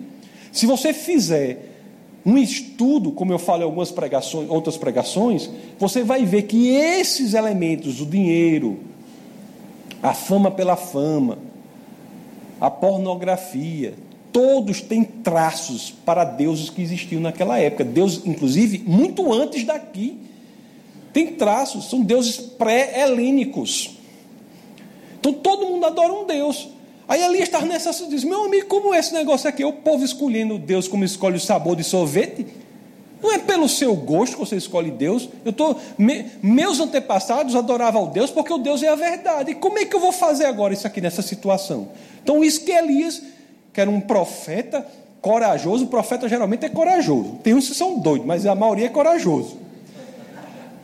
[0.52, 1.75] Se você fizer
[2.26, 7.34] um estudo, como eu falo em algumas pregações, outras pregações, você vai ver que esses
[7.36, 8.80] elementos, o dinheiro,
[10.02, 11.38] a fama pela fama,
[12.60, 13.94] a pornografia,
[14.32, 17.84] todos têm traços para deuses que existiam naquela época.
[17.84, 20.18] Deus, inclusive, muito antes daqui,
[21.14, 23.92] tem traços, são deuses pré-helênicos.
[25.20, 26.70] Então todo mundo adora um Deus.
[27.08, 29.64] Aí Elias estava nessa diz: Meu amigo, como é esse negócio aqui?
[29.64, 32.46] O povo escolhendo Deus como escolhe o sabor de sorvete?
[33.22, 35.30] Não é pelo seu gosto que você escolhe Deus.
[35.44, 39.52] Eu tô, me, meus antepassados adoravam Deus porque o Deus é a verdade.
[39.52, 41.90] E como é que eu vou fazer agora isso aqui nessa situação?
[42.22, 43.24] Então, isso que Elias,
[43.74, 44.86] que era um profeta
[45.22, 47.40] corajoso, o profeta geralmente é corajoso.
[47.42, 49.58] Tem uns que são doidos, mas a maioria é corajoso.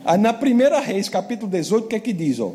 [0.04, 2.40] Aí na primeira reis, capítulo 18, o que é que diz?
[2.40, 2.50] Ó?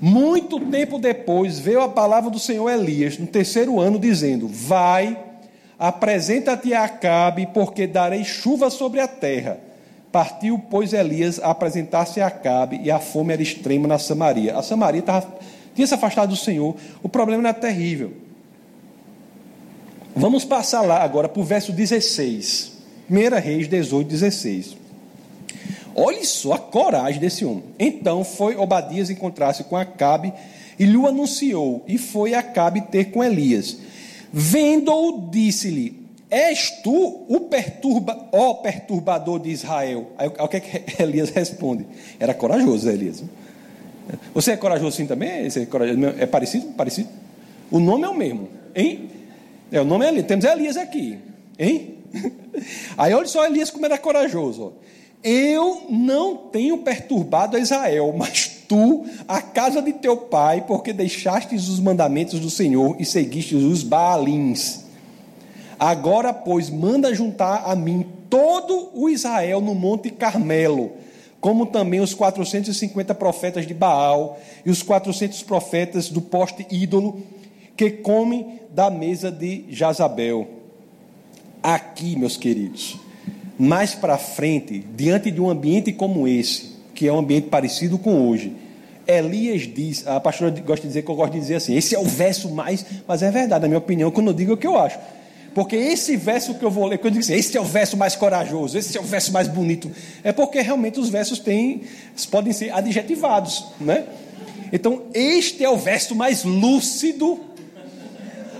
[0.00, 5.18] Muito tempo depois veio a palavra do Senhor Elias, no terceiro ano, dizendo: Vai,
[5.78, 9.58] apresenta-te a Acabe, porque darei chuva sobre a terra.
[10.10, 14.56] Partiu, pois, Elias a apresentar-se a Acabe, e a fome era extrema na Samaria.
[14.56, 15.28] A Samaria tava,
[15.74, 18.12] tinha se afastado do Senhor, o problema era terrível.
[20.14, 22.72] Vamos passar lá agora para o verso 16.
[23.10, 24.76] 1 Reis 18, 16.
[25.98, 27.64] Olhe só a coragem desse homem.
[27.78, 30.32] Então foi Obadias encontrar-se com Acabe
[30.78, 33.76] e lhe anunciou, e foi Acabe ter com Elias.
[34.32, 40.12] Vendo-o, disse-lhe: És tu o perturba, ó perturbador de Israel?
[40.16, 41.84] Aí o que, é que Elias responde?
[42.20, 43.24] Era corajoso, Elias.
[44.32, 45.50] Você é corajoso assim também?
[45.50, 46.00] Você é, corajoso?
[46.16, 46.66] é parecido?
[46.74, 47.08] Parecido?
[47.70, 49.10] O nome é o mesmo, hein?
[49.72, 50.26] É, o nome é Elias.
[50.26, 51.18] Temos Elias aqui,
[51.58, 51.96] hein?
[52.96, 54.62] Aí olha só Elias como era corajoso.
[54.62, 54.97] Ó.
[55.22, 61.68] Eu não tenho perturbado a Israel, mas tu, a casa de teu pai, porque deixastes
[61.68, 64.84] os mandamentos do Senhor e seguistes os Baalins.
[65.78, 70.92] Agora, pois, manda juntar a mim todo o Israel no Monte Carmelo,
[71.40, 77.22] como também os 450 profetas de Baal e os 400 profetas do poste ídolo
[77.76, 80.48] que comem da mesa de Jazabel.
[81.62, 83.07] Aqui, meus queridos
[83.58, 88.28] mais para frente, diante de um ambiente como esse, que é um ambiente parecido com
[88.28, 88.54] hoje,
[89.06, 91.98] Elias diz, a pastora gosta de dizer que eu gosto de dizer assim, esse é
[91.98, 94.66] o verso mais, mas é verdade, na minha opinião, quando eu digo é o que
[94.66, 94.98] eu acho.
[95.54, 97.96] Porque esse verso que eu vou ler, quando eu digo assim, esse é o verso
[97.96, 99.90] mais corajoso, esse é o verso mais bonito,
[100.22, 101.82] é porque realmente os versos têm,
[102.30, 104.04] podem ser adjetivados, né?
[104.70, 107.40] Então, este é o verso mais lúcido,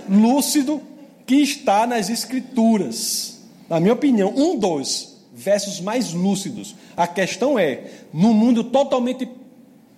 [0.09, 0.81] lúcido
[1.27, 3.38] que está nas escrituras
[3.68, 6.74] na minha opinião, um dos versos mais lúcidos.
[6.96, 9.28] A questão é, no mundo totalmente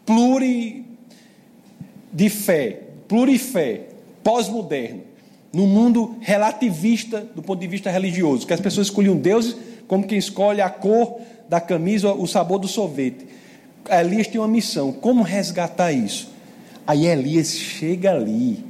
[0.04, 0.84] pluri
[2.12, 3.88] de fé, plurifé,
[4.22, 5.02] pós-moderno,
[5.52, 9.56] no mundo relativista do ponto de vista religioso, que as pessoas escolhiam deuses
[9.88, 13.26] como quem escolhe a cor da camisa, o sabor do sorvete.
[13.88, 16.28] Elias tem uma missão, como resgatar isso?
[16.86, 18.64] Aí Elias chega ali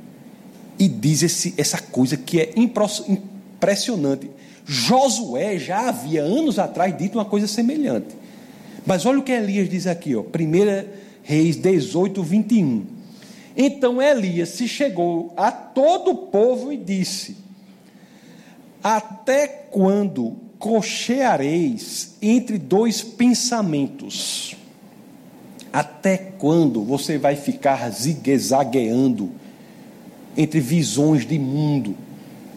[0.78, 4.30] e diz esse, essa coisa que é impressionante.
[4.72, 8.14] Josué já havia anos atrás dito uma coisa semelhante.
[8.86, 10.24] Mas olha o que Elias diz aqui, ó, 1
[11.24, 12.86] Reis 18, 21.
[13.56, 17.36] Então Elias se chegou a todo o povo e disse:
[18.80, 24.54] Até quando cocheareis entre dois pensamentos?
[25.72, 29.32] Até quando você vai ficar zigue-zagueando
[30.36, 31.96] entre visões de mundo?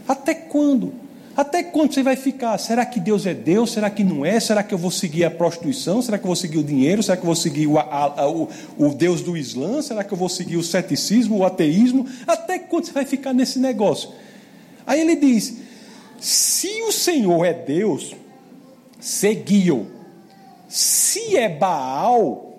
[0.07, 1.02] Até quando?
[1.35, 2.57] Até quando você vai ficar?
[2.59, 3.71] Será que Deus é Deus?
[3.71, 4.39] Será que não é?
[4.39, 5.99] Será que eu vou seguir a prostituição?
[5.99, 7.01] Será que eu vou seguir o dinheiro?
[7.01, 9.81] Será que eu vou seguir o, a, o, o Deus do Islã?
[9.81, 12.05] Será que eu vou seguir o ceticismo, o ateísmo?
[12.27, 14.11] Até quando você vai ficar nesse negócio?
[14.85, 15.57] Aí ele diz:
[16.19, 18.15] se o Senhor é Deus,
[18.99, 19.87] seguiu.
[20.69, 22.53] Se é Baal,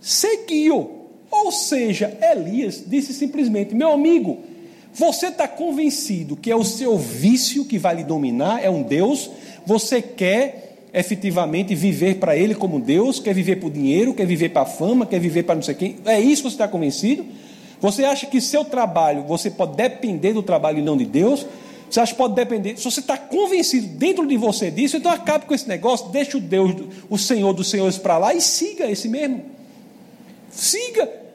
[0.00, 1.08] seguiu.
[1.30, 4.38] Ou seja, Elias disse simplesmente: meu amigo,
[4.96, 9.30] você está convencido que é o seu vício que vai lhe dominar, é um Deus,
[9.66, 14.62] você quer efetivamente viver para Ele como Deus, quer viver por dinheiro, quer viver para
[14.62, 17.26] a fama, quer viver para não sei quem, é isso que você está convencido?
[17.78, 21.46] Você acha que seu trabalho, você pode depender do trabalho e não de Deus?
[21.90, 22.78] Você acha que pode depender?
[22.78, 26.40] Se você está convencido dentro de você disso, então acabe com esse negócio, deixe o
[26.40, 26.74] Deus,
[27.10, 29.44] o Senhor dos Senhores para lá e siga esse mesmo.
[30.50, 31.25] Siga.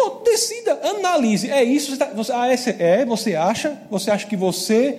[0.00, 1.50] Pô, decida, analise.
[1.50, 1.90] É isso?
[1.90, 3.78] Você, tá, ah, é, você acha?
[3.90, 4.98] Você acha que você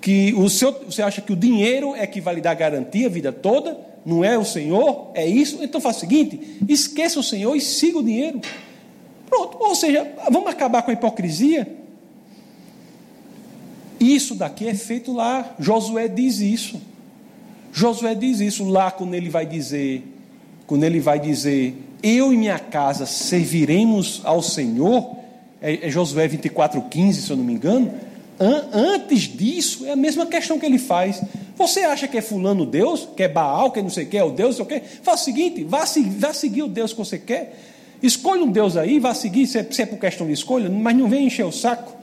[0.00, 3.10] que o seu, você acha que o dinheiro é que vai lhe dar garantia a
[3.10, 3.78] vida toda?
[4.06, 5.10] Não é o Senhor?
[5.12, 5.62] É isso?
[5.62, 8.40] Então faça o seguinte: esqueça o Senhor e siga o dinheiro.
[9.28, 9.58] Pronto.
[9.60, 11.76] Ou seja, vamos acabar com a hipocrisia.
[14.00, 15.56] Isso daqui é feito lá.
[15.58, 16.80] Josué diz isso.
[17.70, 20.04] Josué diz isso lá quando ele vai dizer,
[20.66, 25.16] quando ele vai dizer, eu e minha casa serviremos ao Senhor,
[25.60, 27.92] é, é Josué 24,15, se eu não me engano.
[28.40, 31.20] An, antes disso, é a mesma questão que ele faz.
[31.56, 34.16] Você acha que é fulano Deus, que é Baal, que é não sei o que,
[34.16, 34.88] é o Deus, não sei o que?
[35.02, 35.84] Faz o seguinte, vá,
[36.18, 37.58] vá seguir o Deus que você quer.
[38.00, 40.96] Escolha um Deus aí, vá seguir, se é, se é por questão de escolha, mas
[40.96, 41.96] não vem encher o saco.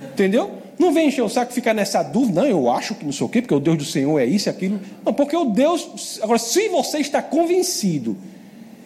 [0.00, 0.52] Entendeu?
[0.78, 3.28] Não vem encher o saco ficar nessa dúvida, não, eu acho que não sei o
[3.28, 4.78] quê, porque o Deus do Senhor é isso e aquilo.
[5.04, 6.20] Não, porque o Deus.
[6.22, 8.16] Agora, se você está convencido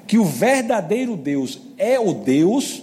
[0.07, 2.82] que o verdadeiro Deus é o Deus,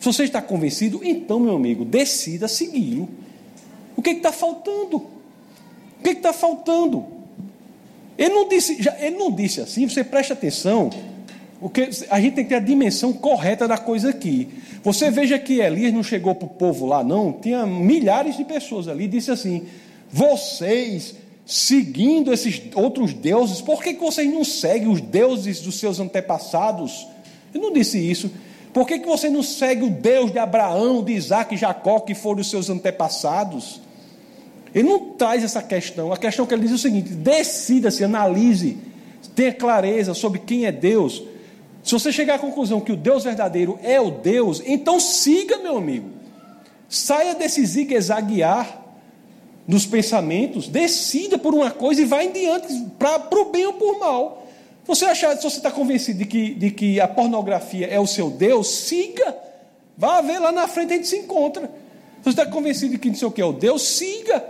[0.00, 3.08] se você está convencido, então, meu amigo, decida segui-lo.
[3.96, 4.96] O que está faltando?
[4.98, 7.04] O que está faltando?
[8.16, 10.90] Ele não, disse, já, ele não disse assim, você preste atenção,
[11.60, 14.48] porque a gente tem que ter a dimensão correta da coisa aqui.
[14.82, 18.88] Você veja que Elias não chegou para o povo lá, não, tinha milhares de pessoas
[18.88, 19.66] ali, disse assim:
[20.10, 21.14] vocês
[21.48, 27.08] seguindo esses outros deuses, por que, que vocês não seguem os deuses dos seus antepassados?
[27.54, 28.30] Ele não disse isso.
[28.70, 32.14] Por que, que você não segue o Deus de Abraão, de Isaac e Jacó, que
[32.14, 33.80] foram os seus antepassados?
[34.74, 36.12] Ele não traz essa questão.
[36.12, 38.76] A questão que ele diz é o seguinte: decida-se, analise,
[39.34, 41.22] tenha clareza sobre quem é Deus.
[41.82, 45.78] Se você chegar à conclusão que o Deus verdadeiro é o Deus, então siga, meu
[45.78, 46.10] amigo.
[46.90, 48.87] Saia desse zigue-zaguear
[49.68, 53.98] nos pensamentos, decida por uma coisa e vá em diante, para o bem ou por
[53.98, 54.46] mal.
[54.86, 58.30] Você achar, se você está convencido de que, de que a pornografia é o seu
[58.30, 59.36] Deus, siga.
[59.98, 61.66] Vá ver lá na frente a gente se encontra.
[61.66, 64.42] Se você está convencido de que não sei o que é o Deus, siga.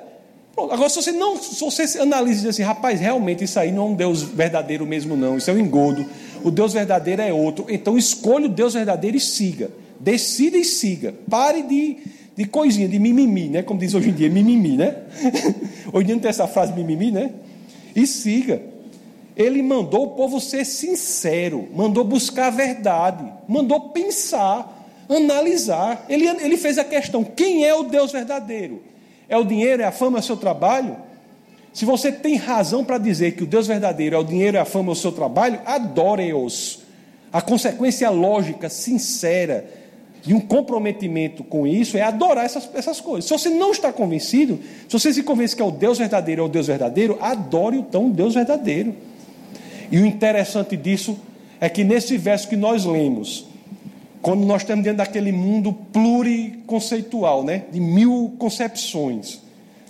[0.56, 3.82] Agora, se você não, se você analisa e diz assim, rapaz, realmente isso aí não
[3.82, 6.06] é um Deus verdadeiro mesmo, não, isso é um engodo.
[6.44, 7.66] O Deus verdadeiro é outro.
[7.68, 9.70] Então escolha o Deus verdadeiro e siga.
[9.98, 11.12] Decida e siga.
[11.28, 11.96] Pare de,
[12.39, 13.64] de coisinha, de mimimi, né?
[13.64, 14.95] Como diz hoje em dia, mimimi, né?
[15.93, 17.32] hoje em dia não tem essa frase mimimi, né?
[17.97, 18.62] E siga.
[19.36, 26.07] Ele mandou o povo ser sincero, mandou buscar a verdade, mandou pensar, analisar.
[26.09, 28.84] Ele, ele fez a questão: quem é o Deus verdadeiro?
[29.28, 30.97] É o dinheiro, é a fama, é o seu trabalho?
[31.72, 34.64] Se você tem razão para dizer que o Deus verdadeiro é o dinheiro, é a
[34.64, 36.82] fama, é o seu trabalho, adore-os.
[37.32, 39.68] A consequência lógica, sincera,
[40.22, 43.24] de um comprometimento com isso é adorar essas, essas coisas.
[43.24, 44.58] Se você não está convencido,
[44.88, 48.06] se você se convence que é o Deus verdadeiro, é o Deus verdadeiro, adore então
[48.06, 48.94] o Deus verdadeiro.
[49.90, 51.18] E o interessante disso
[51.60, 53.46] é que nesse verso que nós lemos,
[54.20, 59.40] quando nós estamos dentro daquele mundo pluriconceitual, né, de mil concepções,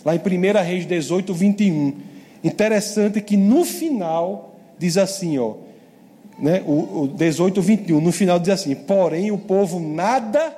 [0.05, 1.95] lá em 1 Reis 18, 21,
[2.45, 5.55] interessante que no final diz assim, ó,
[6.39, 10.57] né, o, o 18, 21, no final diz assim: porém o povo nada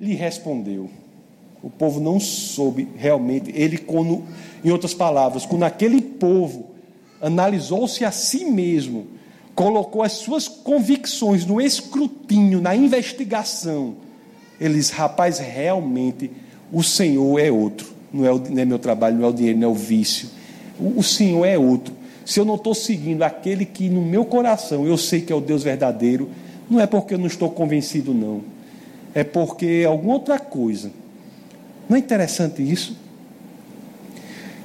[0.00, 0.88] lhe respondeu.
[1.62, 4.22] O povo não soube realmente, ele, quando,
[4.64, 6.70] em outras palavras, quando aquele povo
[7.20, 9.08] analisou-se a si mesmo,
[9.56, 13.96] colocou as suas convicções no escrutínio, na investigação.
[14.60, 16.30] Eles, rapaz, realmente
[16.72, 17.88] o Senhor é outro.
[18.12, 20.28] Não é, o, não é meu trabalho, não é o dinheiro, não é o vício.
[20.78, 21.92] O, o Senhor é outro.
[22.28, 25.40] Se eu não estou seguindo aquele que no meu coração eu sei que é o
[25.40, 26.28] Deus verdadeiro,
[26.68, 28.42] não é porque eu não estou convencido, não.
[29.14, 30.90] É porque é alguma outra coisa.
[31.88, 32.94] Não é interessante isso?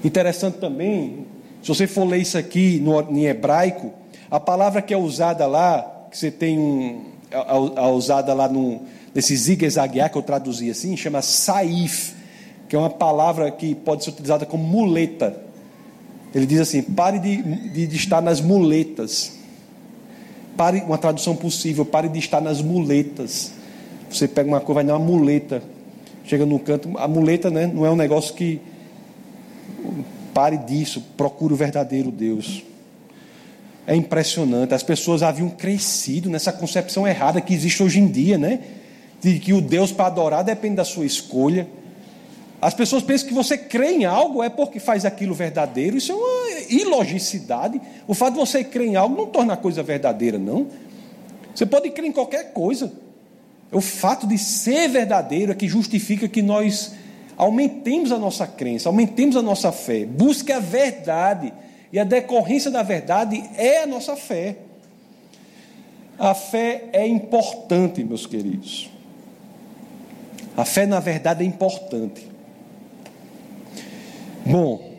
[0.03, 1.25] Interessante também,
[1.61, 3.93] se você for ler isso aqui no, em hebraico,
[4.29, 8.81] a palavra que é usada lá, que você tem um, a, a usada lá no,
[9.15, 12.13] nesse zigue-zaguear que eu traduzi assim, chama saif,
[12.67, 15.52] que é uma palavra que pode ser utilizada como muleta.
[16.33, 19.33] Ele diz assim: pare de, de, de estar nas muletas.
[20.57, 23.51] Pare, uma tradução possível, pare de estar nas muletas.
[24.09, 25.63] Você pega uma coisa, vai dar uma muleta.
[26.23, 28.61] Chega no canto, a muleta né, não é um negócio que.
[30.33, 32.63] Pare disso, procure o verdadeiro Deus.
[33.85, 34.73] É impressionante.
[34.73, 38.59] As pessoas haviam crescido nessa concepção errada que existe hoje em dia, né?
[39.21, 41.67] De que o Deus para adorar depende da sua escolha.
[42.63, 45.97] As pessoas pensam que você crê em algo é porque faz aquilo verdadeiro.
[45.97, 47.81] Isso é uma ilogicidade.
[48.07, 50.67] O fato de você crer em algo não torna a coisa verdadeira, não.
[51.53, 52.89] Você pode crer em qualquer coisa.
[53.69, 56.93] O fato de ser verdadeiro é que justifica que nós
[57.35, 60.05] aumentemos a nossa crença, aumentemos a nossa fé.
[60.05, 61.53] Busque a verdade.
[61.91, 64.55] E a decorrência da verdade é a nossa fé.
[66.17, 68.89] A fé é importante, meus queridos.
[70.55, 72.32] A fé, na verdade, é importante.
[74.45, 74.91] Bom,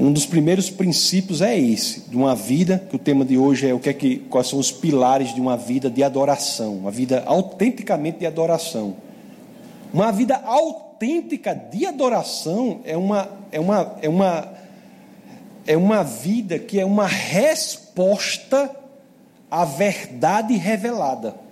[0.00, 3.72] um dos primeiros princípios é esse, de uma vida, que o tema de hoje é
[3.72, 7.22] o que é que, quais são os pilares de uma vida de adoração, uma vida
[7.24, 8.96] autenticamente de adoração.
[9.94, 14.52] Uma vida autêntica de adoração é uma, é uma, é uma,
[15.66, 18.74] é uma vida que é uma resposta
[19.48, 21.45] à verdade revelada.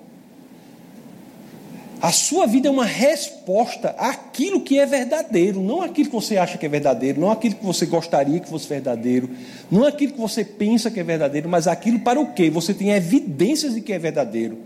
[2.05, 6.59] A sua vida é uma resposta àquilo que é verdadeiro, não aquilo que você acha
[6.59, 9.31] que é verdadeiro, não aquilo que você gostaria que fosse verdadeiro,
[9.71, 12.91] não aquilo que você pensa que é verdadeiro, mas aquilo para o que você tem
[12.91, 14.59] evidências de que é verdadeiro.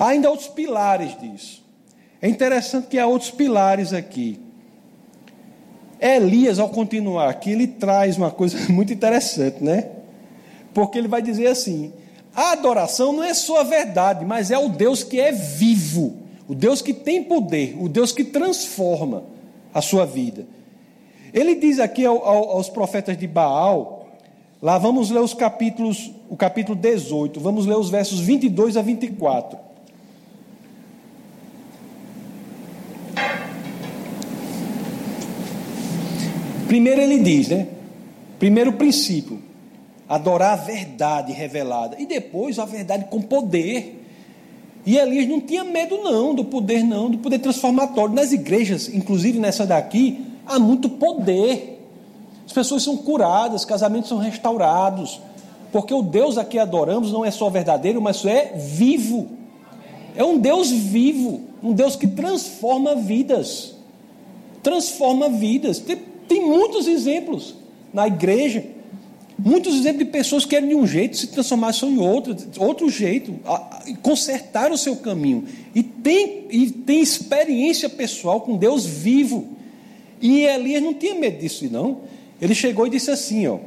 [0.00, 1.62] Há ainda outros pilares disso.
[2.20, 4.40] É interessante que há outros pilares aqui.
[6.00, 9.90] Elias, ao continuar aqui, ele traz uma coisa muito interessante, né?
[10.74, 11.92] Porque ele vai dizer assim:
[12.36, 16.54] a adoração não é só a verdade, mas é o Deus que é vivo, o
[16.54, 19.24] Deus que tem poder, o Deus que transforma
[19.72, 20.46] a sua vida.
[21.32, 24.06] Ele diz aqui aos profetas de Baal,
[24.60, 29.58] lá vamos ler os capítulos, o capítulo 18, vamos ler os versos 22 a 24.
[36.68, 37.68] Primeiro ele diz, né?
[38.38, 39.40] Primeiro princípio,
[40.08, 41.96] adorar a verdade revelada.
[41.98, 44.04] E depois a verdade com poder.
[44.84, 48.14] E Elias não tinha medo, não, do poder, não, do poder transformatório.
[48.14, 51.82] Nas igrejas, inclusive nessa daqui, há muito poder.
[52.46, 55.20] As pessoas são curadas, casamentos são restaurados.
[55.72, 59.28] Porque o Deus a que adoramos não é só verdadeiro, mas é vivo.
[60.14, 63.74] É um Deus vivo, um Deus que transforma vidas.
[64.62, 65.80] Transforma vidas.
[65.80, 65.96] Tem,
[66.28, 67.56] tem muitos exemplos
[67.92, 68.75] na igreja.
[69.38, 73.38] Muitos exemplos de pessoas que eram de um jeito, se transformaram em outro, outro jeito,
[74.02, 75.44] consertaram o seu caminho.
[75.74, 79.48] E tem, e tem experiência pessoal com Deus vivo.
[80.22, 82.00] E Elias não tinha medo disso, não.
[82.40, 83.58] Ele chegou e disse assim: ó,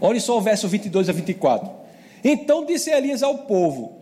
[0.00, 1.70] olha só o verso 22 a 24.
[2.22, 3.92] Então disse Elias ao povo: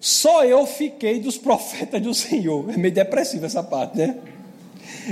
[0.00, 2.68] Só eu fiquei dos profetas do Senhor.
[2.68, 4.16] É meio depressiva essa parte, né?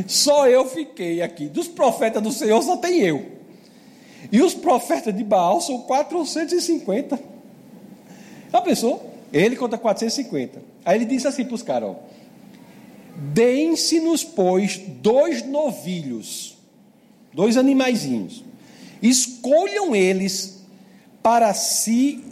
[0.08, 1.46] Só eu fiquei aqui.
[1.46, 3.37] Dos profetas do Senhor só tem eu.
[4.30, 7.18] E os profetas de Baal são 450.
[8.52, 9.14] Já pensou?
[9.32, 10.60] Ele conta 450.
[10.84, 11.96] Aí ele disse assim para os caras:
[13.16, 16.56] Deem-se-nos, pois, dois novilhos,
[17.32, 18.44] dois animaizinhos.
[19.02, 20.62] Escolham eles
[21.22, 22.24] para si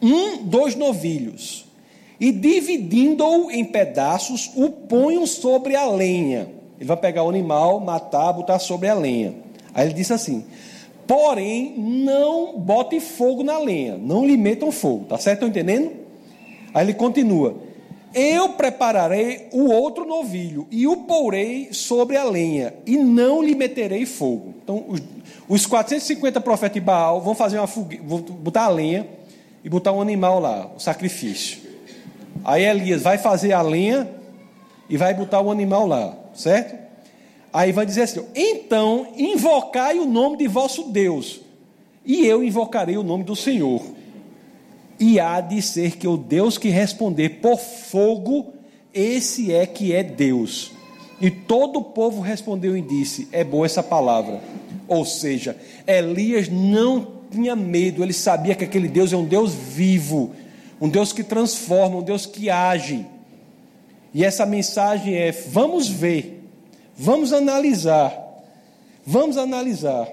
[0.00, 1.66] um, dois novilhos,
[2.18, 6.48] e dividindo-o em pedaços, o ponham sobre a lenha.
[6.76, 9.34] Ele vai pegar o animal, matar, botar sobre a lenha.
[9.74, 10.44] Aí ele disse assim:
[11.06, 15.44] Porém, não bote fogo na lenha, não lhe metam fogo, tá certo?
[15.44, 15.90] Estão entendendo?
[16.72, 17.56] Aí ele continua:
[18.14, 24.06] Eu prepararei o outro novilho e o porei sobre a lenha, e não lhe meterei
[24.06, 24.54] fogo.
[24.62, 25.02] Então, os,
[25.48, 29.06] os 450 profetas de Baal vão fazer uma fogueira, vão botar a lenha
[29.64, 31.58] e botar um animal lá, o sacrifício.
[32.44, 34.08] Aí Elias vai fazer a lenha
[34.88, 36.89] e vai botar o animal lá, certo?
[37.52, 41.40] Aí vai dizer assim: então invocai o nome de vosso Deus,
[42.04, 43.82] e eu invocarei o nome do Senhor.
[44.98, 48.52] E há de ser que o Deus que responder por fogo,
[48.92, 50.72] esse é que é Deus.
[51.20, 54.40] E todo o povo respondeu e disse: É boa essa palavra.
[54.86, 60.32] Ou seja, Elias não tinha medo, ele sabia que aquele Deus é um Deus vivo,
[60.80, 63.06] um Deus que transforma, um Deus que age.
[64.12, 66.39] E essa mensagem é: vamos ver
[67.02, 68.12] Vamos analisar.
[69.06, 70.06] Vamos analisar.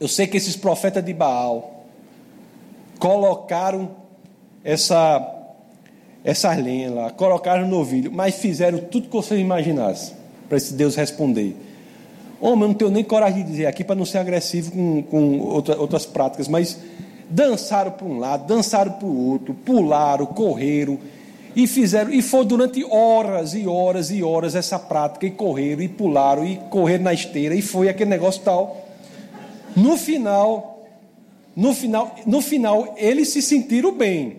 [0.00, 1.84] Eu sei que esses profetas de Baal
[2.98, 3.90] colocaram
[4.64, 5.28] essa
[6.24, 10.14] essa lenha lá, colocaram no novilho, mas fizeram tudo que vocês imaginassem
[10.48, 11.54] para esse Deus responder.
[12.40, 15.40] Homem, eu não tenho nem coragem de dizer aqui para não ser agressivo com, com
[15.40, 16.78] outra, outras práticas, mas
[17.28, 20.98] dançaram para um lado, dançaram para o outro, pularam, correram,
[21.54, 25.88] e fizeram, e foi durante horas e horas e horas essa prática, e correram, e
[25.88, 28.88] pularam, e correram na esteira, e foi aquele negócio tal.
[29.76, 30.82] No final,
[31.54, 34.38] no final, no final, eles se sentiram bem.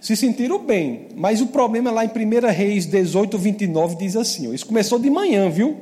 [0.00, 1.08] Se sentiram bem.
[1.16, 5.10] Mas o problema lá em 1 Reis 18, 29 diz assim: ó, isso começou de
[5.10, 5.76] manhã, viu?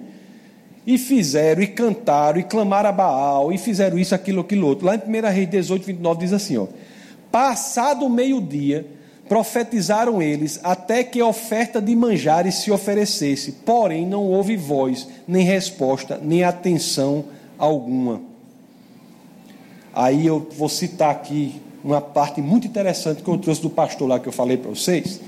[0.87, 4.87] E fizeram, e cantaram, e clamaram a Baal, e fizeram isso, aquilo, aquilo outro.
[4.87, 6.67] Lá em 1 Reis 18, 29 diz assim: ó,
[7.33, 8.96] passado o meio-dia
[9.29, 15.45] Profetizaram eles até que a oferta de manjares se oferecesse, porém não houve voz, nem
[15.45, 17.25] resposta, nem atenção
[17.59, 18.21] alguma.
[19.93, 24.21] Aí eu vou citar aqui uma parte muito interessante que eu trouxe do pastor lá
[24.21, 25.21] que eu falei para vocês.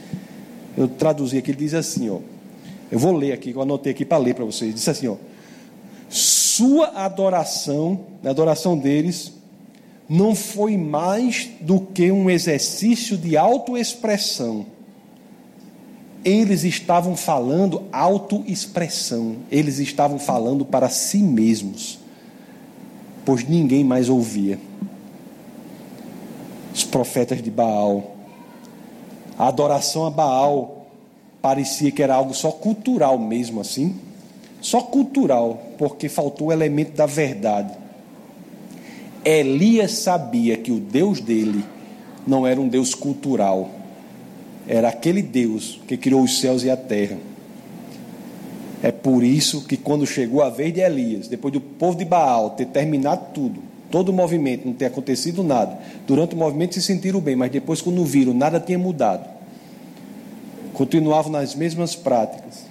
[0.77, 2.19] Eu traduzi aqui, ele diz assim, ó.
[2.91, 4.75] Eu vou ler aqui, eu anotei aqui para ler para vocês.
[4.75, 5.17] Diz assim, ó.
[6.09, 9.33] Sua adoração, a adoração deles,
[10.09, 14.67] não foi mais do que um exercício de autoexpressão.
[16.25, 21.99] eles estavam falando autoexpressão, eles estavam falando para si mesmos,
[23.25, 24.59] pois ninguém mais ouvia.
[26.75, 28.17] Os profetas de Baal,
[29.39, 30.87] a adoração a Baal
[31.41, 33.95] parecia que era algo só cultural mesmo assim,
[34.61, 37.73] só cultural, porque faltou o elemento da verdade.
[39.25, 41.65] Elias sabia que o Deus dele
[42.27, 43.71] não era um Deus cultural,
[44.67, 47.17] era aquele Deus que criou os céus e a terra.
[48.83, 52.51] É por isso que quando chegou a vez de Elias, depois do povo de Baal
[52.51, 53.61] ter terminado tudo,
[53.91, 57.81] todo o movimento, não ter acontecido nada, durante o movimento se sentiram bem, mas depois
[57.81, 59.29] quando viram, nada tinha mudado.
[60.75, 62.67] Continuavam nas mesmas práticas.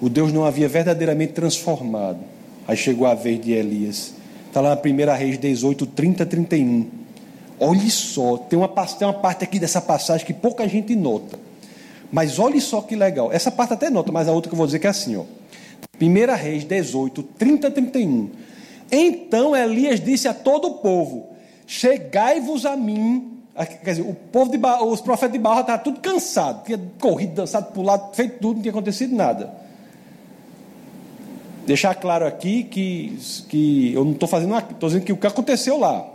[0.00, 2.18] O Deus não havia verdadeiramente transformado.
[2.66, 4.14] Aí chegou a vez de Elias.
[4.56, 6.86] Está lá na primeira Reis 18, 30, 31.
[7.60, 11.38] Olhe só, tem uma, tem uma parte aqui dessa passagem que pouca gente nota.
[12.10, 13.30] Mas olhe só que legal.
[13.30, 15.24] Essa parte até nota, mas a outra que eu vou dizer que é assim, ó.
[16.00, 18.30] 1 Reis 18, 30 31.
[18.90, 21.28] Então Elias disse a todo o povo:
[21.66, 23.42] Chegai-vos a mim.
[23.84, 24.82] Quer dizer, o povo de ba...
[24.82, 28.72] os profetas de Barra estavam tudo cansado, tinha corrido, dançado, pulado, feito tudo, não tinha
[28.72, 29.65] acontecido nada.
[31.66, 35.78] Deixar claro aqui que, que eu não estou fazendo, estou dizendo que o que aconteceu
[35.78, 36.06] lá.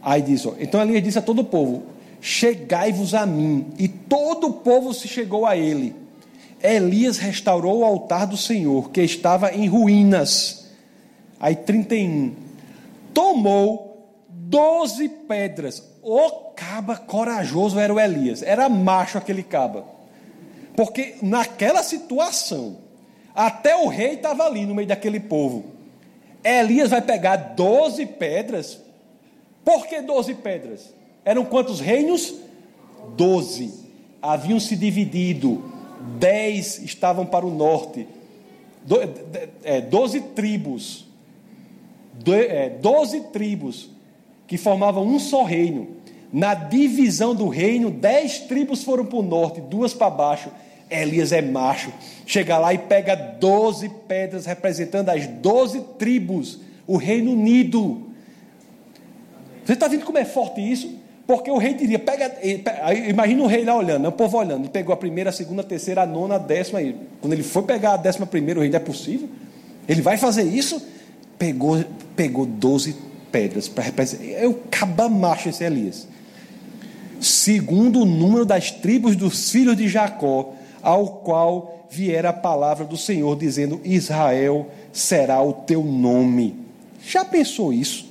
[0.00, 1.82] Aí diz, ó, então Elias disse a todo o povo:
[2.20, 3.66] Chegai-vos a mim.
[3.78, 5.94] E todo o povo se chegou a ele.
[6.62, 10.66] Elias restaurou o altar do Senhor, que estava em ruínas.
[11.38, 12.34] Aí 31.
[13.12, 15.82] Tomou doze pedras.
[16.02, 18.42] O caba corajoso era o Elias.
[18.42, 19.84] Era macho aquele caba.
[20.76, 22.78] Porque naquela situação,
[23.36, 25.66] até o rei estava ali no meio daquele povo.
[26.42, 28.80] Elias vai pegar doze pedras
[29.66, 30.94] por que doze pedras?
[31.24, 32.32] Eram quantos reinos?
[33.16, 33.74] Doze.
[34.22, 35.72] Haviam se dividido.
[36.20, 38.06] Dez estavam para o norte.
[39.64, 41.04] É, doze tribos.
[42.28, 43.90] É, doze tribos
[44.46, 45.96] que formavam um só reino.
[46.32, 50.48] Na divisão do reino, dez tribos foram para o norte, duas para baixo.
[50.90, 51.92] Elias é macho.
[52.26, 58.06] Chega lá e pega doze pedras representando as doze tribos, o reino unido.
[59.64, 61.06] Você está vendo como é forte isso?
[61.26, 62.32] Porque o rei diria, pega,
[63.08, 64.08] imagina o rei lá olhando, né?
[64.08, 66.80] o povo olhando, ele pegou a primeira, a segunda, a terceira, a nona, a décima,
[66.80, 69.28] e quando ele foi pegar a décima primeira, o rei não é possível?
[69.88, 70.80] Ele vai fazer isso?
[71.36, 71.84] Pegou,
[72.14, 72.94] pegou 12
[73.32, 74.24] pedras para representar.
[74.24, 76.06] É o cabamacho esse Elias.
[77.20, 80.54] Segundo o número das tribos dos filhos de Jacó,
[80.86, 86.54] ao qual viera a palavra do Senhor, dizendo: Israel será o teu nome.
[87.04, 88.08] Já pensou isso?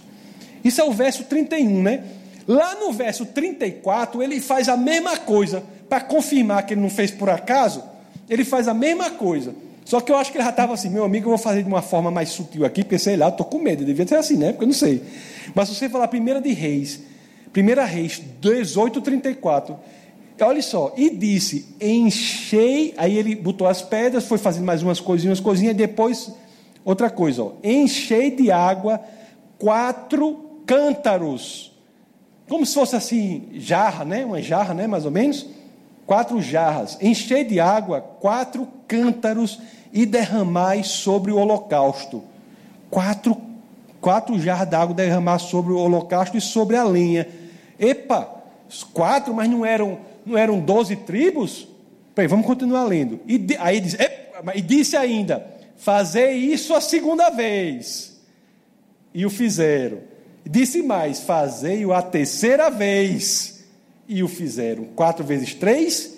[0.61, 2.03] Isso é o verso 31, né?
[2.45, 7.11] Lá no verso 34, ele faz a mesma coisa, para confirmar que ele não fez
[7.11, 7.81] por acaso,
[8.29, 9.55] ele faz a mesma coisa.
[9.85, 11.69] Só que eu acho que ele já estava assim, meu amigo, eu vou fazer de
[11.69, 14.51] uma forma mais sutil aqui, porque sei lá, estou com medo, devia ser assim, né?
[14.51, 15.01] Porque eu não sei.
[15.53, 16.99] Mas se você falar primeira de Reis,
[17.53, 19.77] primeira Reis 18, 34,
[20.41, 25.39] olha só, e disse: enchei, aí ele botou as pedras, foi fazendo mais umas coisinhas,
[25.39, 26.31] coisinhas, e depois,
[26.83, 29.01] outra coisa, ó, enchei de água
[29.57, 31.71] quatro cântaros,
[32.47, 34.25] como se fosse assim, jarra, né?
[34.25, 34.87] Uma jarra, né?
[34.87, 35.47] Mais ou menos.
[36.05, 39.59] Quatro jarras, enchei de água quatro cântaros
[39.91, 42.21] e derramai sobre o holocausto.
[42.91, 43.35] Quatro,
[43.99, 47.27] quatro jarras de água derramar sobre o holocausto e sobre a lenha.
[47.79, 48.29] Epa,
[48.93, 51.67] quatro, mas não eram, não eram doze tribos?
[52.29, 53.19] Vamos continuar lendo.
[53.27, 53.97] E, aí diz,
[54.55, 55.45] e disse ainda:
[55.77, 58.19] Fazei isso a segunda vez.
[59.13, 59.99] E o fizeram.
[60.45, 63.63] Disse mais: Fazei-o a terceira vez.
[64.07, 64.85] E o fizeram.
[64.95, 66.17] Quatro vezes três,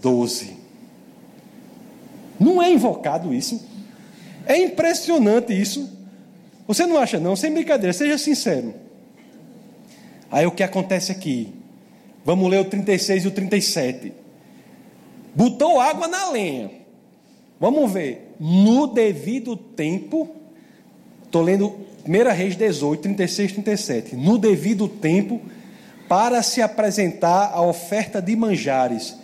[0.00, 0.56] doze.
[2.38, 3.62] Não é invocado isso?
[4.46, 5.98] É impressionante isso.
[6.66, 7.36] Você não acha, não?
[7.36, 8.74] Sem brincadeira, seja sincero.
[10.30, 11.52] Aí o que acontece aqui?
[12.24, 14.12] Vamos ler o 36 e o 37.
[15.34, 16.70] Botou água na lenha.
[17.58, 18.34] Vamos ver.
[18.38, 20.28] No devido tempo,
[21.24, 21.74] estou lendo
[22.06, 24.16] 1 Reis 18, 36, 37.
[24.16, 25.40] No devido tempo,
[26.08, 29.16] para se apresentar a oferta de manjares,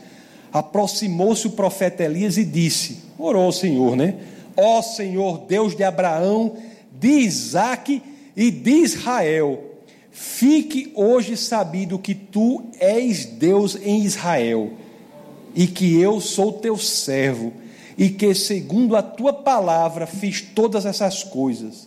[0.52, 4.14] aproximou-se o profeta Elias e disse: Orou ao Senhor, né?
[4.56, 6.56] Ó Senhor, Deus de Abraão,
[6.92, 8.02] de Isaac
[8.36, 9.75] e de Israel,
[10.16, 14.72] fique hoje sabido que tu és Deus em Israel
[15.54, 17.52] e que eu sou teu servo
[17.98, 21.86] e que, segundo a tua palavra, fiz todas essas coisas.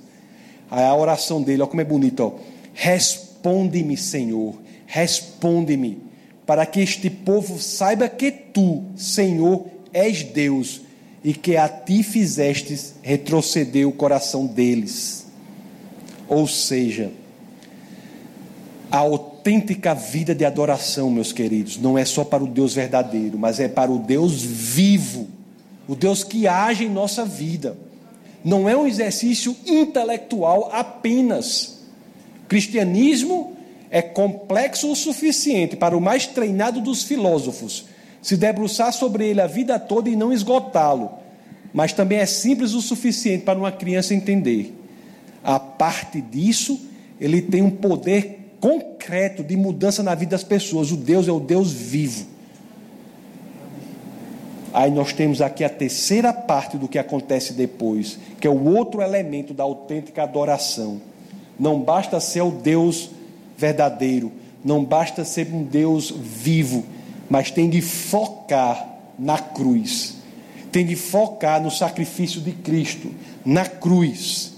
[0.70, 2.36] A oração dele, olha como é bonito,
[2.74, 4.54] Responde-me, Senhor,
[4.86, 5.98] responde-me,
[6.46, 10.82] para que este povo saiba que tu, Senhor, és Deus
[11.24, 15.26] e que a ti fizestes retroceder o coração deles.
[16.28, 17.12] Ou seja,
[18.92, 23.60] a autêntica vida de adoração, meus queridos, não é só para o Deus verdadeiro, mas
[23.60, 25.28] é para o Deus vivo,
[25.88, 27.78] o Deus que age em nossa vida.
[28.44, 31.80] Não é um exercício intelectual apenas.
[32.48, 33.54] Cristianismo
[33.92, 37.86] é complexo o suficiente para o mais treinado dos filósofos
[38.22, 41.12] se debruçar sobre ele a vida toda e não esgotá-lo,
[41.74, 44.76] mas também é simples o suficiente para uma criança entender.
[45.44, 46.80] A parte disso,
[47.20, 50.92] ele tem um poder concreto de mudança na vida das pessoas.
[50.92, 52.28] O Deus é o Deus vivo.
[54.74, 59.02] Aí nós temos aqui a terceira parte do que acontece depois, que é o outro
[59.02, 61.02] elemento da autêntica adoração.
[61.60, 63.10] Não basta ser o Deus
[63.58, 64.32] verdadeiro,
[64.64, 66.86] não basta ser um Deus vivo,
[67.30, 68.88] mas tem de focar
[69.18, 70.18] na cruz,
[70.72, 73.12] tem de focar no sacrifício de Cristo,
[73.44, 74.54] na cruz.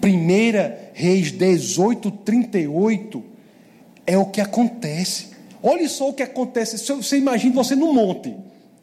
[0.00, 3.22] Primeira Reis 18, 38
[4.06, 5.28] é o que acontece.
[5.62, 6.78] Olha só o que acontece.
[6.78, 8.34] Você imagina você no monte,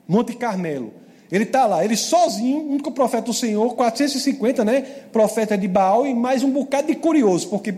[0.07, 0.93] Monte Carmelo.
[1.31, 4.81] Ele está lá, ele sozinho, único profeta do Senhor, 450, né?
[5.11, 7.75] Profeta de Baal e mais um bocado de curioso, porque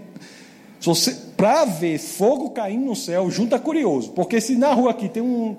[1.36, 4.12] para ver fogo caindo no céu, junta curioso.
[4.12, 5.58] Porque se na rua aqui tem um,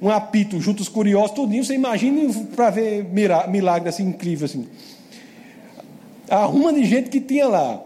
[0.00, 3.04] um apito junto os curiosos, tudinho, você imagina para ver
[3.48, 4.66] milagre assim incrível assim.
[6.30, 7.82] Arruma de gente que tinha lá.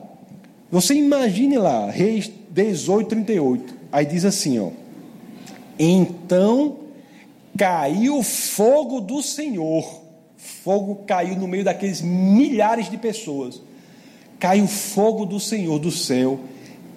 [0.70, 3.74] Você imagine lá, Reis 18, 38.
[3.92, 4.70] Aí diz assim, ó.
[5.78, 6.78] Então
[7.56, 10.02] caiu fogo do Senhor.
[10.36, 13.62] Fogo caiu no meio daqueles milhares de pessoas.
[14.38, 16.40] Caiu fogo do Senhor do céu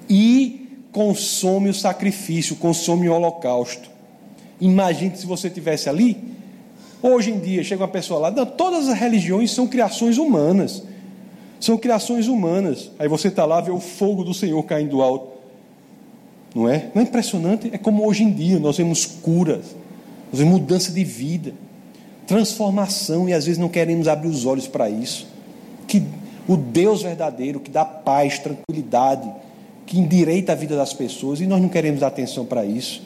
[0.09, 3.89] e consome o sacrifício, consome o holocausto.
[4.59, 6.17] Imagine se você tivesse ali.
[7.01, 10.83] Hoje em dia chega uma pessoa lá, não, todas as religiões são criações humanas.
[11.59, 12.91] São criações humanas.
[12.97, 15.39] Aí você está lá, vê o fogo do Senhor caindo do alto.
[16.55, 16.89] Não é?
[16.93, 17.69] Não é impressionante?
[17.73, 19.75] É como hoje em dia nós vemos curas,
[20.31, 21.53] nós vemos mudança de vida,
[22.25, 25.27] transformação e às vezes não queremos abrir os olhos para isso.
[25.87, 26.03] Que
[26.47, 29.29] o Deus verdadeiro que dá paz, tranquilidade,
[29.85, 33.03] que endireita a vida das pessoas e nós não queremos dar atenção para isso.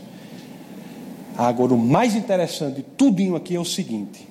[1.38, 4.28] Agora, o mais interessante de tudinho aqui é o seguinte: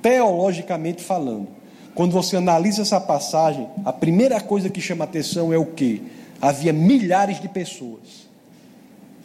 [0.00, 1.48] teologicamente falando,
[1.94, 6.02] quando você analisa essa passagem, a primeira coisa que chama atenção é o que?
[6.40, 8.28] Havia milhares de pessoas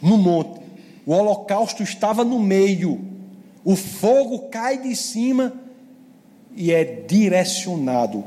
[0.00, 0.60] no monte,
[1.04, 3.00] o holocausto estava no meio,
[3.64, 5.52] o fogo cai de cima
[6.54, 8.24] e é direcionado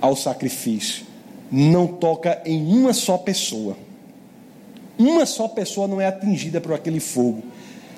[0.00, 1.14] ao sacrifício
[1.54, 3.76] não toca em uma só pessoa.
[4.98, 7.42] Uma só pessoa não é atingida por aquele fogo.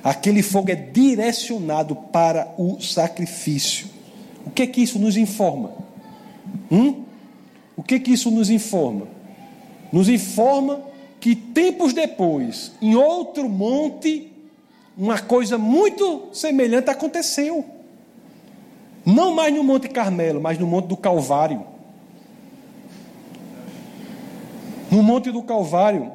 [0.05, 3.89] Aquele fogo é direcionado para o sacrifício.
[4.47, 5.73] O que é que isso nos informa?
[6.71, 7.03] Hum?
[7.77, 9.09] O que é que isso nos informa?
[9.93, 10.81] Nos informa
[11.21, 14.33] que tempos depois, em outro monte,
[14.97, 17.65] uma coisa muito semelhante aconteceu.
[19.05, 21.65] Não mais no Monte Carmelo, mas no Monte do Calvário.
[24.91, 26.13] No Monte do Calvário,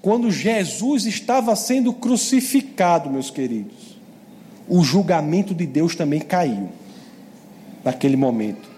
[0.00, 3.96] quando Jesus estava sendo crucificado, meus queridos,
[4.68, 6.68] o julgamento de Deus também caiu
[7.84, 8.70] naquele momento.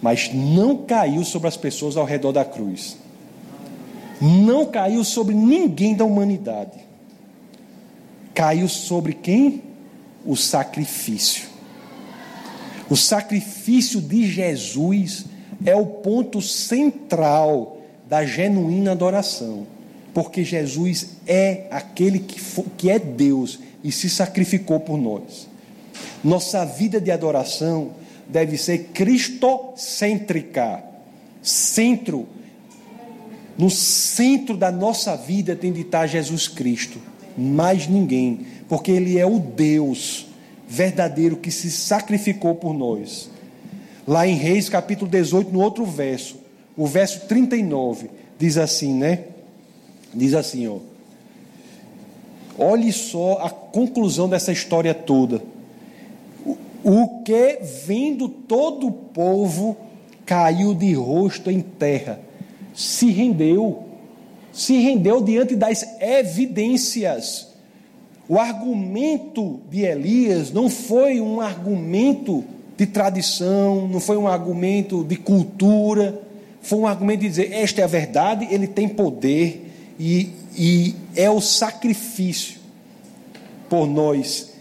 [0.00, 2.98] Mas não caiu sobre as pessoas ao redor da cruz.
[4.20, 6.78] Não caiu sobre ninguém da humanidade.
[8.34, 9.62] Caiu sobre quem?
[10.24, 11.48] O sacrifício.
[12.88, 15.24] O sacrifício de Jesus
[15.64, 17.78] é o ponto central
[18.08, 19.66] da genuína adoração,
[20.12, 22.40] porque Jesus é aquele que,
[22.76, 25.48] que é Deus e se sacrificou por nós.
[26.24, 27.90] Nossa vida de adoração
[28.26, 30.82] deve ser cristocêntrica.
[31.42, 32.26] Centro,
[33.58, 36.98] no centro da nossa vida tem de estar Jesus Cristo,
[37.36, 40.26] mais ninguém, porque Ele é o Deus
[40.66, 43.28] verdadeiro que se sacrificou por nós.
[44.06, 46.36] Lá em Reis capítulo 18, no outro verso,
[46.76, 49.24] o verso 39 diz assim, né?
[50.12, 50.78] Diz assim, ó.
[52.58, 55.42] Olhe só a conclusão dessa história toda.
[56.84, 59.74] O que vendo todo o povo
[60.26, 62.20] caiu de rosto em terra,
[62.74, 63.84] se rendeu,
[64.52, 67.48] se rendeu diante das evidências.
[68.28, 72.44] O argumento de Elias não foi um argumento
[72.76, 76.20] de tradição, não foi um argumento de cultura,
[76.60, 81.30] foi um argumento de dizer: esta é a verdade, ele tem poder e, e é
[81.30, 82.60] o sacrifício
[83.70, 84.52] por nós.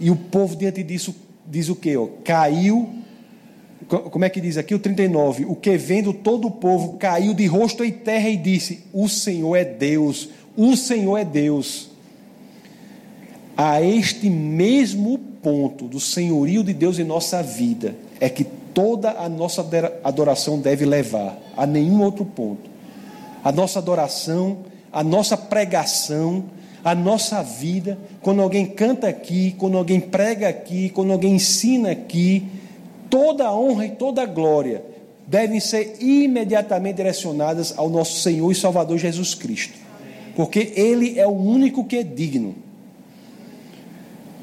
[0.00, 1.14] E o povo diante disso
[1.52, 1.94] diz o que?
[2.24, 2.88] Caiu.
[3.86, 5.44] Como é que diz aqui o 39?
[5.44, 9.54] O que vendo todo o povo caiu de rosto em terra e disse: O Senhor
[9.54, 11.90] é Deus, o Senhor é Deus.
[13.54, 19.28] A este mesmo ponto do senhorio de Deus em nossa vida é que toda a
[19.28, 19.62] nossa
[20.02, 22.70] adoração deve levar, a nenhum outro ponto.
[23.44, 24.58] A nossa adoração,
[24.90, 26.44] a nossa pregação,
[26.84, 32.44] a nossa vida, quando alguém canta aqui, quando alguém prega aqui, quando alguém ensina aqui,
[33.08, 34.84] toda a honra e toda a glória
[35.26, 39.78] devem ser imediatamente direcionadas ao nosso Senhor e Salvador Jesus Cristo,
[40.34, 42.54] porque Ele é o único que é digno.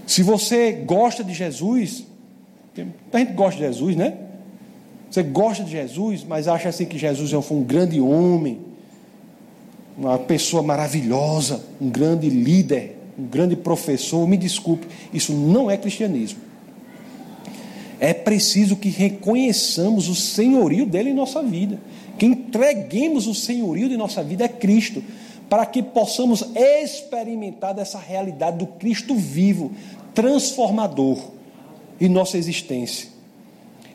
[0.08, 2.06] Se você gosta de Jesus,
[3.12, 4.18] a gente gosta de Jesus, né?
[5.12, 8.60] Você gosta de Jesus, mas acha assim que Jesus foi um grande homem,
[10.00, 16.40] uma pessoa maravilhosa, um grande líder, um grande professor, me desculpe, isso não é cristianismo.
[18.00, 21.78] É preciso que reconheçamos o senhorio dele em nossa vida,
[22.18, 25.04] que entreguemos o senhorio de nossa vida a Cristo,
[25.50, 29.72] para que possamos experimentar dessa realidade do Cristo vivo,
[30.14, 31.18] transformador
[32.00, 33.10] em nossa existência.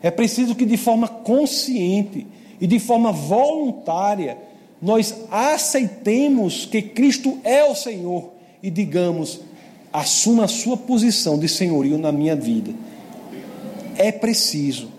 [0.03, 2.27] É preciso que de forma consciente
[2.61, 4.37] e de forma voluntária
[4.81, 9.39] nós aceitemos que Cristo é o Senhor e digamos:
[9.91, 12.71] assuma a sua posição de senhorio na minha vida.
[13.97, 14.89] É preciso.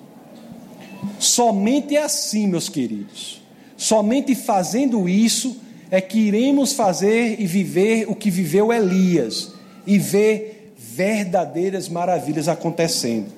[1.19, 3.41] Somente assim, meus queridos,
[3.77, 5.57] somente fazendo isso
[5.91, 9.53] é que iremos fazer e viver o que viveu Elias
[9.87, 13.29] e ver verdadeiras maravilhas acontecendo.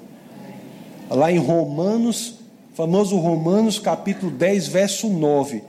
[1.11, 2.37] Lá em Romanos,
[2.75, 5.63] famoso Romanos capítulo 10, verso 9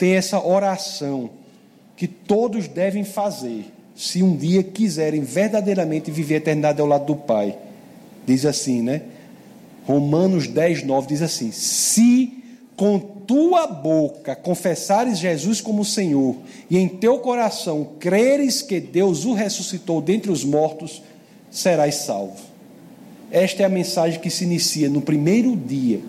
[0.00, 1.28] tem essa oração
[1.94, 7.14] que todos devem fazer se um dia quiserem verdadeiramente viver a eternidade ao lado do
[7.14, 7.58] Pai.
[8.26, 9.02] Diz assim, né?
[9.86, 12.32] Romanos 10, 9 diz assim: Se
[12.76, 16.34] com tua boca confessares Jesus como Senhor
[16.70, 21.02] e em teu coração creres que Deus o ressuscitou dentre os mortos,
[21.50, 22.40] serás salvo.
[23.30, 26.00] Esta é a mensagem que se inicia no primeiro dia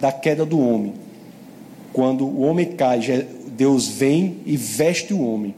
[0.00, 1.01] da queda do homem.
[1.92, 3.00] Quando o homem cai,
[3.48, 5.54] Deus vem e veste o homem.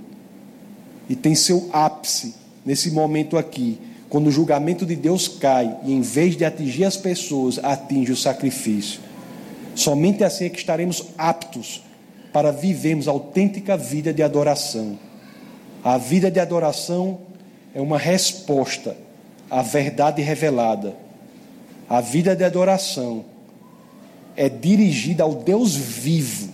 [1.09, 3.79] E tem seu ápice nesse momento aqui,
[4.09, 8.17] quando o julgamento de Deus cai e em vez de atingir as pessoas, atinge o
[8.17, 9.01] sacrifício.
[9.75, 11.83] Somente assim é que estaremos aptos
[12.33, 14.99] para vivermos a autêntica vida de adoração.
[15.83, 17.19] A vida de adoração
[17.75, 18.97] é uma resposta
[19.51, 20.95] à verdade revelada.
[21.89, 23.25] A vida de adoração
[24.37, 26.53] é dirigida ao Deus vivo.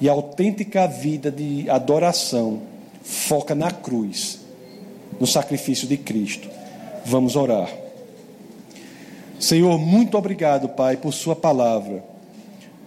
[0.00, 2.62] E a autêntica vida de adoração
[3.02, 4.40] foca na cruz,
[5.20, 6.48] no sacrifício de Cristo.
[7.04, 7.70] Vamos orar.
[9.38, 12.04] Senhor, muito obrigado, Pai, por Sua palavra.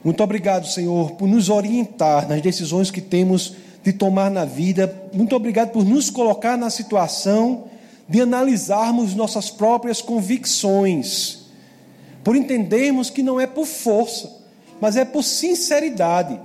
[0.03, 4.93] Muito obrigado, Senhor, por nos orientar nas decisões que temos de tomar na vida.
[5.13, 7.65] Muito obrigado por nos colocar na situação
[8.07, 11.46] de analisarmos nossas próprias convicções
[12.27, 14.41] por entendermos que não é por força,
[14.81, 16.37] mas é por sinceridade.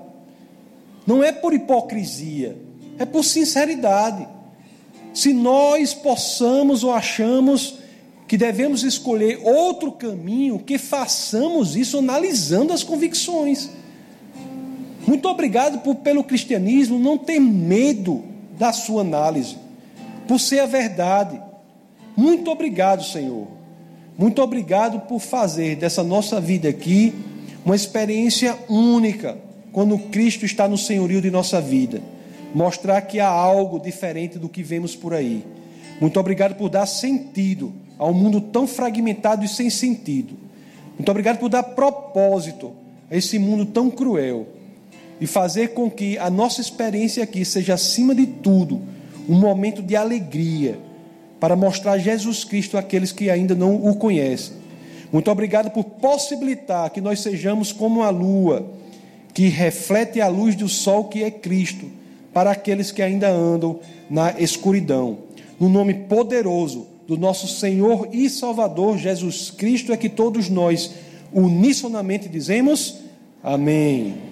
[1.05, 2.57] Não é por hipocrisia,
[3.01, 4.29] é por sinceridade.
[5.13, 7.81] Se nós possamos ou achamos
[8.29, 13.69] que devemos escolher outro caminho, que façamos isso analisando as convicções.
[15.05, 18.23] Muito obrigado por, pelo cristianismo não ter medo
[18.57, 19.57] da sua análise,
[20.29, 21.43] por ser a verdade.
[22.17, 23.62] Muito obrigado, Senhor.
[24.23, 27.13] Muito obrigado por fazer dessa nossa vida aqui
[27.65, 29.37] uma experiência única
[29.73, 32.01] quando Cristo está no senhorio de nossa vida.
[32.55, 35.45] Mostrar que há algo diferente do que vemos por aí.
[36.01, 40.37] Muito obrigado por dar sentido a um mundo tão fragmentado e sem sentido.
[40.97, 42.71] Muito obrigado por dar propósito
[43.11, 44.47] a esse mundo tão cruel
[45.21, 48.83] e fazer com que a nossa experiência aqui seja, acima de tudo,
[49.29, 50.79] um momento de alegria
[51.43, 54.55] para mostrar Jesus Cristo àqueles que ainda não o conhecem.
[55.13, 58.65] Muito obrigado por possibilitar que nós sejamos como a lua,
[59.35, 61.91] que reflete a luz do sol que é Cristo,
[62.33, 65.19] para aqueles que ainda andam na escuridão.
[65.59, 70.93] No nome poderoso do nosso Senhor e Salvador Jesus Cristo é que todos nós
[71.33, 72.99] unissonamente dizemos:
[73.43, 74.32] Amém.